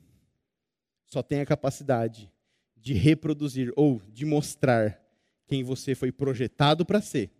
só 1.05 1.21
tem 1.21 1.41
a 1.41 1.45
capacidade 1.45 2.31
de 2.75 2.93
reproduzir 2.93 3.71
ou 3.75 4.01
de 4.11 4.25
mostrar 4.25 5.01
quem 5.45 5.63
você 5.63 5.95
foi 5.95 6.11
projetado 6.11 6.85
para 6.85 7.01
ser. 7.01 7.31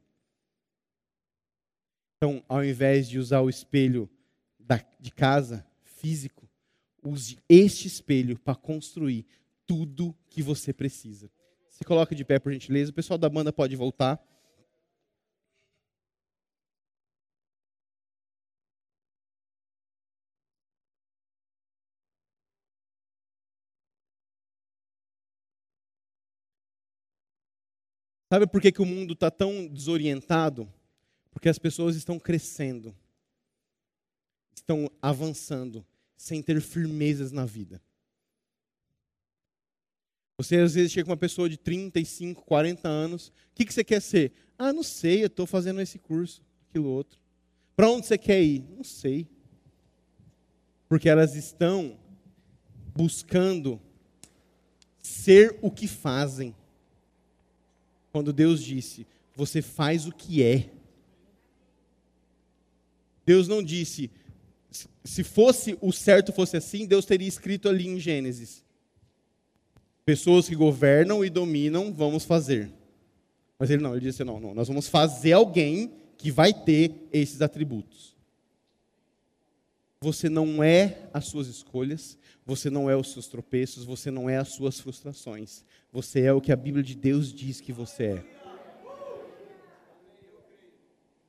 Então, 2.18 2.44
ao 2.48 2.64
invés 2.64 3.10
de 3.10 3.20
usar 3.20 3.42
o 3.42 3.50
espelho 3.50 4.10
da, 4.60 4.84
de 5.00 5.12
casa, 5.12 5.66
físico, 5.82 6.50
use 7.04 7.38
este 7.50 7.88
espelho 7.88 8.40
para 8.40 8.56
construir 8.56 9.26
tudo 9.66 10.16
que 10.30 10.42
você 10.42 10.74
precisa. 10.74 11.30
Se 11.70 11.84
coloca 11.84 12.16
de 12.16 12.24
pé, 12.24 12.40
por 12.40 12.52
gentileza. 12.52 12.92
O 12.92 12.94
pessoal 12.94 13.18
da 13.18 13.30
banda 13.30 13.52
pode 13.52 13.76
voltar. 13.76 14.22
Sabe 28.34 28.48
por 28.48 28.60
que, 28.60 28.72
que 28.72 28.82
o 28.82 28.86
mundo 28.86 29.14
está 29.14 29.30
tão 29.30 29.68
desorientado? 29.68 30.68
Porque 31.30 31.48
as 31.48 31.60
pessoas 31.60 31.96
estão 31.96 32.18
crescendo, 32.18 32.96
estão 34.56 34.90
avançando, 35.00 35.86
sem 36.18 36.42
ter 36.42 36.60
firmezas 36.60 37.32
na 37.32 37.46
vida. 37.46 37.80
Você 40.38 40.58
às 40.58 40.74
vezes 40.74 40.92
chega 40.92 41.06
com 41.06 41.12
uma 41.12 41.18
pessoa 41.18 41.48
de 41.48 41.58
35, 41.58 42.44
40 42.44 42.88
anos. 42.88 43.28
O 43.28 43.32
que, 43.56 43.66
que 43.66 43.74
você 43.74 43.84
quer 43.84 44.02
ser? 44.02 44.32
Ah, 44.58 44.74
não 44.74 44.84
sei, 44.84 45.22
eu 45.24 45.28
estou 45.28 45.46
fazendo 45.46 45.82
esse 45.82 46.00
curso, 46.00 46.42
aquilo 46.70 46.90
outro. 46.90 47.20
Para 47.76 47.90
onde 47.90 48.08
você 48.08 48.18
quer 48.18 48.42
ir? 48.42 48.64
Não 48.76 48.84
sei. 48.84 49.28
Porque 50.88 51.10
elas 51.10 51.36
estão 51.36 51.98
buscando 52.96 53.80
ser 55.02 55.58
o 55.62 55.70
que 55.70 55.88
fazem. 55.88 56.56
Quando 58.12 58.32
Deus 58.32 58.64
disse, 58.64 59.06
você 59.36 59.62
faz 59.62 60.06
o 60.06 60.12
que 60.12 60.44
é. 60.44 60.70
Deus 63.26 63.48
não 63.48 63.64
disse, 63.64 64.12
se 65.04 65.24
fosse 65.24 65.78
o 65.82 65.92
certo 65.92 66.32
fosse 66.32 66.58
assim, 66.58 66.86
Deus 66.86 67.06
teria 67.06 67.28
escrito 67.28 67.70
ali 67.70 67.88
em 67.88 68.00
Gênesis. 68.00 68.63
Pessoas 70.06 70.50
que 70.50 70.56
governam 70.56 71.24
e 71.24 71.30
dominam, 71.30 71.94
vamos 71.94 72.26
fazer. 72.26 72.70
Mas 73.58 73.70
ele 73.70 73.82
não, 73.82 73.96
ele 73.96 74.06
disse: 74.06 74.24
não, 74.24 74.40
não, 74.40 74.54
nós 74.54 74.68
vamos 74.68 74.88
fazer 74.88 75.34
alguém 75.34 75.94
que 76.18 76.32
vai 76.32 76.54
ter 76.54 77.08
esses 77.12 77.42
atributos. 77.42 78.14
Você 80.02 80.28
não 80.28 80.62
é 80.62 81.08
as 81.14 81.28
suas 81.28 81.48
escolhas, 81.48 82.18
você 82.46 82.70
não 82.70 82.90
é 82.90 82.96
os 82.96 83.14
seus 83.14 83.28
tropeços, 83.28 83.86
você 83.86 84.12
não 84.12 84.30
é 84.30 84.38
as 84.38 84.50
suas 84.50 84.80
frustrações. 84.80 85.64
Você 85.94 86.22
é 86.22 86.34
o 86.34 86.42
que 86.42 86.52
a 86.52 86.58
Bíblia 86.58 86.84
de 86.84 86.96
Deus 86.96 87.32
diz 87.32 87.62
que 87.62 87.72
você 87.72 88.04
é. 88.04 88.26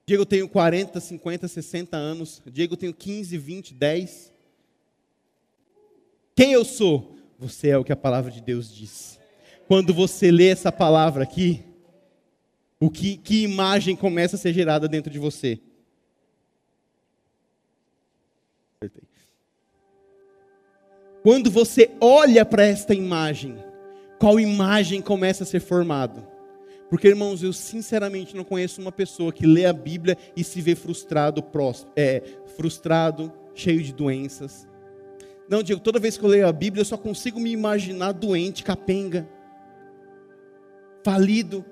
Diego, 0.06 0.22
eu 0.22 0.26
tenho 0.26 0.48
40, 0.48 1.00
50, 1.00 1.48
60 1.48 1.96
anos. 1.96 2.42
Diego, 2.46 2.74
eu 2.74 2.78
tenho 2.78 2.92
15, 2.92 3.38
20, 3.38 3.74
10. 3.74 4.32
Quem 6.34 6.52
eu 6.52 6.64
sou? 6.64 7.16
Você 7.44 7.68
é 7.68 7.76
o 7.76 7.84
que 7.84 7.92
a 7.92 7.96
palavra 7.96 8.30
de 8.30 8.40
Deus 8.40 8.74
diz. 8.74 9.20
Quando 9.68 9.92
você 9.92 10.30
lê 10.30 10.48
essa 10.48 10.72
palavra 10.72 11.24
aqui, 11.24 11.62
o 12.80 12.88
que, 12.88 13.18
que 13.18 13.42
imagem 13.42 13.94
começa 13.94 14.36
a 14.36 14.38
ser 14.38 14.54
gerada 14.54 14.88
dentro 14.88 15.12
de 15.12 15.18
você? 15.18 15.60
Quando 21.22 21.50
você 21.50 21.90
olha 22.00 22.46
para 22.46 22.64
esta 22.64 22.94
imagem, 22.94 23.56
qual 24.18 24.40
imagem 24.40 25.02
começa 25.02 25.44
a 25.44 25.46
ser 25.46 25.60
formada? 25.60 26.26
Porque, 26.88 27.08
irmãos, 27.08 27.42
eu 27.42 27.52
sinceramente 27.52 28.34
não 28.34 28.44
conheço 28.44 28.80
uma 28.80 28.92
pessoa 28.92 29.34
que 29.34 29.46
lê 29.46 29.66
a 29.66 29.72
Bíblia 29.72 30.16
e 30.34 30.42
se 30.42 30.62
vê 30.62 30.74
frustrado, 30.74 31.44
é, 31.94 32.22
frustrado, 32.56 33.30
cheio 33.54 33.82
de 33.82 33.92
doenças. 33.92 34.66
Não, 35.48 35.62
Diego, 35.62 35.80
toda 35.80 35.98
vez 35.98 36.16
que 36.16 36.24
eu 36.24 36.28
leio 36.28 36.48
a 36.48 36.52
Bíblia, 36.52 36.80
eu 36.80 36.86
só 36.86 36.96
consigo 36.96 37.38
me 37.38 37.50
imaginar 37.50 38.12
doente, 38.12 38.64
capenga, 38.64 39.28
falido. 41.04 41.64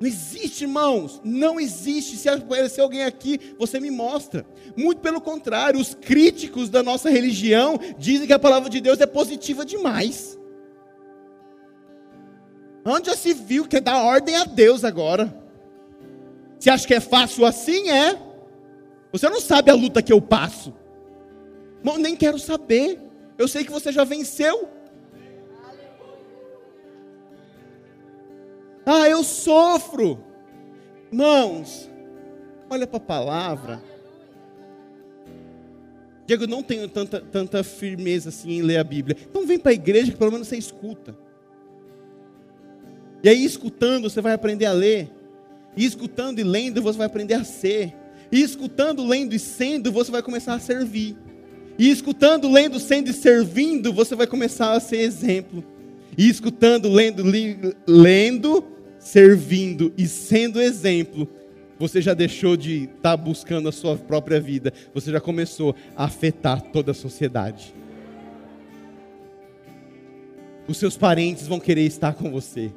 Não 0.00 0.06
existe, 0.06 0.64
irmãos, 0.64 1.20
não 1.24 1.58
existe. 1.60 2.16
Se 2.16 2.28
aparecer 2.28 2.80
alguém 2.80 3.04
aqui, 3.04 3.54
você 3.58 3.80
me 3.80 3.90
mostra. 3.90 4.46
Muito 4.76 5.00
pelo 5.00 5.20
contrário, 5.20 5.80
os 5.80 5.94
críticos 5.94 6.68
da 6.68 6.82
nossa 6.82 7.10
religião 7.10 7.78
dizem 7.98 8.26
que 8.26 8.32
a 8.32 8.38
palavra 8.38 8.68
de 8.68 8.80
Deus 8.80 9.00
é 9.00 9.06
positiva 9.06 9.64
demais. 9.64 10.38
Onde 12.84 13.08
já 13.08 13.16
se 13.16 13.34
viu 13.34 13.66
que 13.66 13.78
é 13.78 13.80
dar 13.80 14.02
ordem 14.02 14.36
a 14.36 14.44
Deus 14.44 14.84
agora? 14.84 15.34
Você 16.58 16.70
acha 16.70 16.86
que 16.86 16.94
é 16.94 17.00
fácil 17.00 17.44
assim? 17.44 17.90
É. 17.90 18.18
Você 19.12 19.28
não 19.28 19.40
sabe 19.40 19.70
a 19.70 19.74
luta 19.74 20.02
que 20.02 20.12
eu 20.12 20.20
passo. 20.20 20.74
Não, 21.86 21.98
nem 21.98 22.16
quero 22.16 22.36
saber. 22.36 22.98
Eu 23.38 23.46
sei 23.46 23.62
que 23.62 23.70
você 23.70 23.92
já 23.92 24.02
venceu. 24.02 24.68
Ah, 28.84 29.08
eu 29.08 29.22
sofro. 29.22 30.18
Mãos, 31.12 31.88
olha 32.68 32.88
para 32.88 32.96
a 32.96 33.00
palavra. 33.00 33.82
Diego, 36.26 36.42
eu 36.42 36.48
não 36.48 36.60
tenho 36.60 36.88
tanta, 36.88 37.20
tanta 37.20 37.62
firmeza 37.62 38.30
assim 38.30 38.54
em 38.54 38.62
ler 38.62 38.78
a 38.78 38.84
Bíblia. 38.84 39.16
Então 39.30 39.46
vem 39.46 39.56
para 39.56 39.70
a 39.70 39.74
igreja 39.74 40.10
que 40.10 40.18
pelo 40.18 40.32
menos 40.32 40.48
você 40.48 40.56
escuta. 40.56 41.16
E 43.22 43.28
aí, 43.28 43.44
escutando, 43.44 44.10
você 44.10 44.20
vai 44.20 44.32
aprender 44.32 44.66
a 44.66 44.72
ler. 44.72 45.08
E 45.76 45.84
escutando 45.84 46.40
e 46.40 46.42
lendo, 46.42 46.82
você 46.82 46.98
vai 46.98 47.06
aprender 47.06 47.34
a 47.34 47.44
ser. 47.44 47.94
E 48.32 48.42
escutando, 48.42 49.06
lendo 49.06 49.34
e 49.34 49.38
sendo, 49.38 49.92
você 49.92 50.10
vai 50.10 50.20
começar 50.20 50.54
a 50.54 50.58
servir. 50.58 51.16
E 51.78 51.90
escutando, 51.90 52.50
lendo, 52.50 52.80
sendo 52.80 53.10
e 53.10 53.12
servindo, 53.12 53.92
você 53.92 54.14
vai 54.14 54.26
começar 54.26 54.72
a 54.72 54.80
ser 54.80 54.98
exemplo. 54.98 55.62
E 56.16 56.28
escutando, 56.28 56.88
lendo, 56.88 57.22
li, 57.22 57.58
lendo, 57.86 58.64
servindo 58.98 59.92
e 59.96 60.08
sendo 60.08 60.60
exemplo, 60.60 61.28
você 61.78 62.00
já 62.00 62.14
deixou 62.14 62.56
de 62.56 62.84
estar 62.84 62.96
tá 63.02 63.16
buscando 63.16 63.68
a 63.68 63.72
sua 63.72 63.96
própria 63.96 64.40
vida, 64.40 64.72
você 64.94 65.12
já 65.12 65.20
começou 65.20 65.74
a 65.94 66.04
afetar 66.04 66.62
toda 66.72 66.92
a 66.92 66.94
sociedade. 66.94 67.74
Os 70.66 70.78
seus 70.78 70.96
parentes 70.96 71.46
vão 71.46 71.60
querer 71.60 71.82
estar 71.82 72.14
com 72.14 72.30
você. 72.30 72.72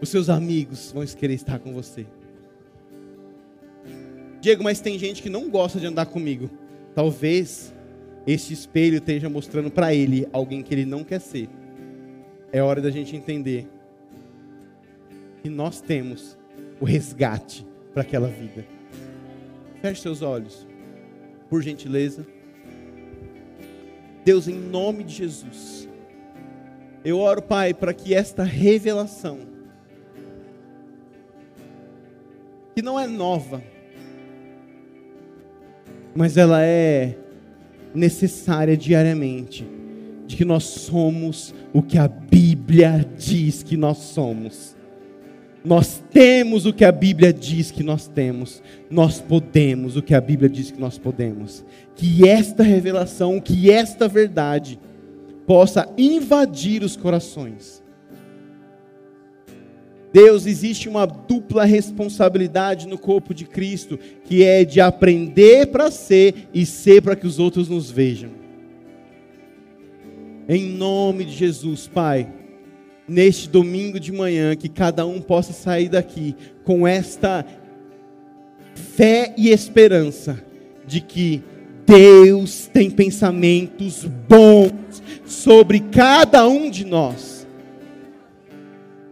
Os 0.00 0.08
seus 0.08 0.30
amigos 0.30 0.92
vão 0.92 1.04
querer 1.04 1.34
estar 1.34 1.58
com 1.58 1.72
você. 1.72 2.06
Diego, 4.40 4.64
mas 4.64 4.80
tem 4.80 4.98
gente 4.98 5.22
que 5.22 5.28
não 5.28 5.50
gosta 5.50 5.78
de 5.78 5.86
andar 5.86 6.06
comigo. 6.06 6.48
Talvez 6.94 7.74
este 8.26 8.52
espelho 8.52 8.98
esteja 8.98 9.28
mostrando 9.28 9.70
para 9.70 9.94
ele 9.94 10.26
alguém 10.32 10.62
que 10.62 10.74
ele 10.74 10.84
não 10.84 11.02
quer 11.02 11.20
ser. 11.20 11.48
É 12.52 12.62
hora 12.62 12.80
da 12.80 12.90
gente 12.90 13.16
entender 13.16 13.66
que 15.42 15.48
nós 15.48 15.80
temos 15.80 16.36
o 16.80 16.84
resgate 16.84 17.66
para 17.92 18.02
aquela 18.02 18.28
vida. 18.28 18.64
Feche 19.80 20.02
seus 20.02 20.22
olhos, 20.22 20.66
por 21.48 21.62
gentileza. 21.62 22.26
Deus, 24.24 24.46
em 24.48 24.54
nome 24.54 25.02
de 25.02 25.14
Jesus, 25.14 25.88
eu 27.02 27.18
oro, 27.18 27.40
Pai, 27.40 27.72
para 27.72 27.94
que 27.94 28.14
esta 28.14 28.44
revelação 28.44 29.38
que 32.74 32.82
não 32.82 33.00
é 33.00 33.06
nova, 33.06 33.62
mas 36.14 36.36
ela 36.36 36.62
é 36.62 37.16
necessária 37.94 38.76
diariamente, 38.76 39.66
de 40.26 40.36
que 40.36 40.44
nós 40.44 40.64
somos 40.64 41.54
o 41.72 41.82
que 41.82 41.98
a 41.98 42.08
Bíblia 42.08 43.04
diz 43.18 43.62
que 43.62 43.76
nós 43.76 43.98
somos. 43.98 44.76
Nós 45.64 46.02
temos 46.10 46.64
o 46.64 46.72
que 46.72 46.84
a 46.84 46.92
Bíblia 46.92 47.32
diz 47.32 47.70
que 47.70 47.82
nós 47.82 48.06
temos, 48.06 48.62
nós 48.90 49.20
podemos 49.20 49.96
o 49.96 50.02
que 50.02 50.14
a 50.14 50.20
Bíblia 50.20 50.48
diz 50.48 50.70
que 50.70 50.80
nós 50.80 50.96
podemos. 50.96 51.64
Que 51.94 52.26
esta 52.26 52.62
revelação, 52.62 53.40
que 53.40 53.70
esta 53.70 54.08
verdade 54.08 54.80
possa 55.46 55.92
invadir 55.98 56.82
os 56.82 56.96
corações 56.96 57.82
Deus, 60.12 60.44
existe 60.44 60.88
uma 60.88 61.06
dupla 61.06 61.64
responsabilidade 61.64 62.88
no 62.88 62.98
corpo 62.98 63.32
de 63.32 63.44
Cristo, 63.44 63.98
que 64.24 64.42
é 64.42 64.64
de 64.64 64.80
aprender 64.80 65.66
para 65.68 65.90
ser 65.90 66.48
e 66.52 66.66
ser 66.66 67.02
para 67.02 67.14
que 67.14 67.26
os 67.26 67.38
outros 67.38 67.68
nos 67.68 67.90
vejam. 67.90 68.30
Em 70.48 70.64
nome 70.64 71.24
de 71.24 71.32
Jesus, 71.32 71.86
Pai, 71.86 72.28
neste 73.06 73.48
domingo 73.48 74.00
de 74.00 74.10
manhã, 74.10 74.56
que 74.56 74.68
cada 74.68 75.06
um 75.06 75.20
possa 75.20 75.52
sair 75.52 75.88
daqui 75.88 76.34
com 76.64 76.86
esta 76.88 77.46
fé 78.74 79.32
e 79.36 79.50
esperança 79.50 80.42
de 80.86 81.00
que 81.00 81.40
Deus 81.86 82.68
tem 82.72 82.90
pensamentos 82.90 84.04
bons 84.28 85.02
sobre 85.24 85.78
cada 85.78 86.48
um 86.48 86.68
de 86.68 86.84
nós 86.84 87.39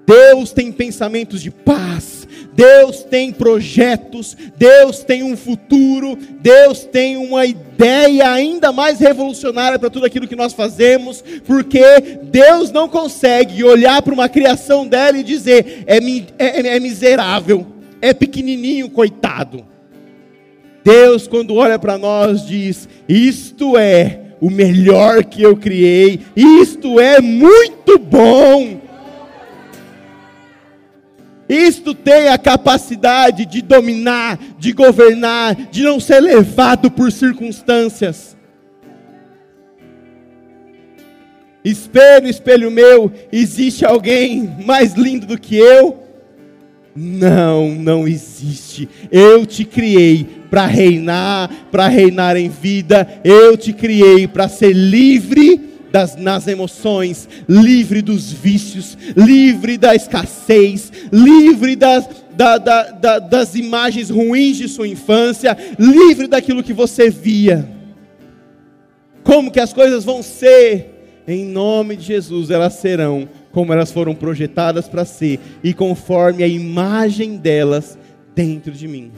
Deus 0.09 0.53
tem 0.53 0.73
pensamentos 0.73 1.43
de 1.43 1.51
paz, 1.51 2.27
Deus 2.55 3.03
tem 3.03 3.31
projetos, 3.31 4.35
Deus 4.57 5.05
tem 5.05 5.23
um 5.23 5.37
futuro, 5.37 6.17
Deus 6.41 6.83
tem 6.85 7.19
uma 7.19 7.45
ideia 7.45 8.33
ainda 8.33 8.73
mais 8.73 9.01
revolucionária 9.01 9.79
para 9.79 9.91
tudo 9.91 10.07
aquilo 10.07 10.27
que 10.27 10.35
nós 10.35 10.55
fazemos, 10.55 11.23
porque 11.47 11.83
Deus 12.23 12.73
não 12.73 12.89
consegue 12.89 13.63
olhar 13.63 14.01
para 14.01 14.15
uma 14.15 14.31
criação 14.31 14.87
dela 14.87 15.19
e 15.19 15.23
dizer: 15.23 15.85
é, 15.87 15.99
é, 16.39 16.77
é 16.77 16.81
miserável, 16.81 17.67
é 18.01 18.15
pequenininho, 18.15 18.89
coitado. 18.89 19.63
Deus, 20.83 21.27
quando 21.27 21.55
olha 21.55 21.79
para 21.79 21.99
nós, 21.99 22.47
diz: 22.47 22.89
Isto 23.07 23.77
é 23.77 24.21
o 24.41 24.49
melhor 24.49 25.23
que 25.23 25.43
eu 25.43 25.55
criei, 25.55 26.21
isto 26.35 26.99
é 26.99 27.21
muito 27.21 27.99
bom. 27.99 28.88
Isto 31.49 31.95
tem 31.95 32.29
a 32.29 32.37
capacidade 32.37 33.47
de 33.47 33.63
dominar, 33.63 34.39
de 34.59 34.73
governar, 34.73 35.55
de 35.71 35.83
não 35.83 35.99
ser 35.99 36.21
levado 36.21 36.91
por 36.91 37.11
circunstâncias. 37.11 38.37
Espelho, 41.65 42.29
espelho 42.29 42.71
meu, 42.71 43.11
existe 43.33 43.85
alguém 43.85 44.55
mais 44.65 44.95
lindo 44.95 45.27
do 45.27 45.39
que 45.39 45.57
eu? 45.57 46.03
Não, 46.95 47.71
não 47.75 48.09
existe. 48.09 48.89
Eu 49.11 49.47
te 49.47 49.65
criei 49.65 50.27
para 50.51 50.67
reinar, 50.67 51.51
para 51.71 51.87
reinar 51.89 52.37
em 52.37 52.49
vida. 52.49 53.21
Eu 53.23 53.57
te 53.57 53.73
criei 53.73 54.27
para 54.27 54.49
ser 54.49 54.73
livre 54.73 55.78
das, 55.91 56.17
nas 56.17 56.47
emoções, 56.47 57.29
livre 57.49 58.03
dos 58.03 58.33
vícios, 58.33 58.97
livre 59.17 59.79
da 59.79 59.95
escassez, 59.95 60.93
livre 61.13 61.77
das, 61.77 62.09
da, 62.35 62.59
da, 62.59 62.83
da, 62.91 63.19
das 63.19 63.55
imagens 63.55 64.11
ruins 64.11 64.57
de 64.57 64.69
sua 64.69 64.89
infância, 64.89 65.57
livre 65.79 66.27
daquilo 66.27 66.63
que 66.63 66.73
você 66.73 67.11
via. 67.11 67.69
Como 69.23 69.51
que 69.51 69.61
as 69.61 69.73
coisas 69.73 70.05
vão 70.05 70.23
ser? 70.23 70.95
Em 71.27 71.45
nome 71.45 71.97
de 71.97 72.05
Jesus, 72.05 72.51
elas 72.51 72.75
serão 72.75 73.29
como 73.53 73.73
elas 73.73 73.93
foram 73.93 74.15
projetadas 74.15 74.89
para 74.89 75.05
ser 75.05 75.39
e 75.63 75.75
conforme 75.75 76.43
a 76.43 76.49
imagem 76.49 77.37
delas 77.37 77.99
dentro 78.35 78.73
de 78.73 78.89
mim. 78.89 79.11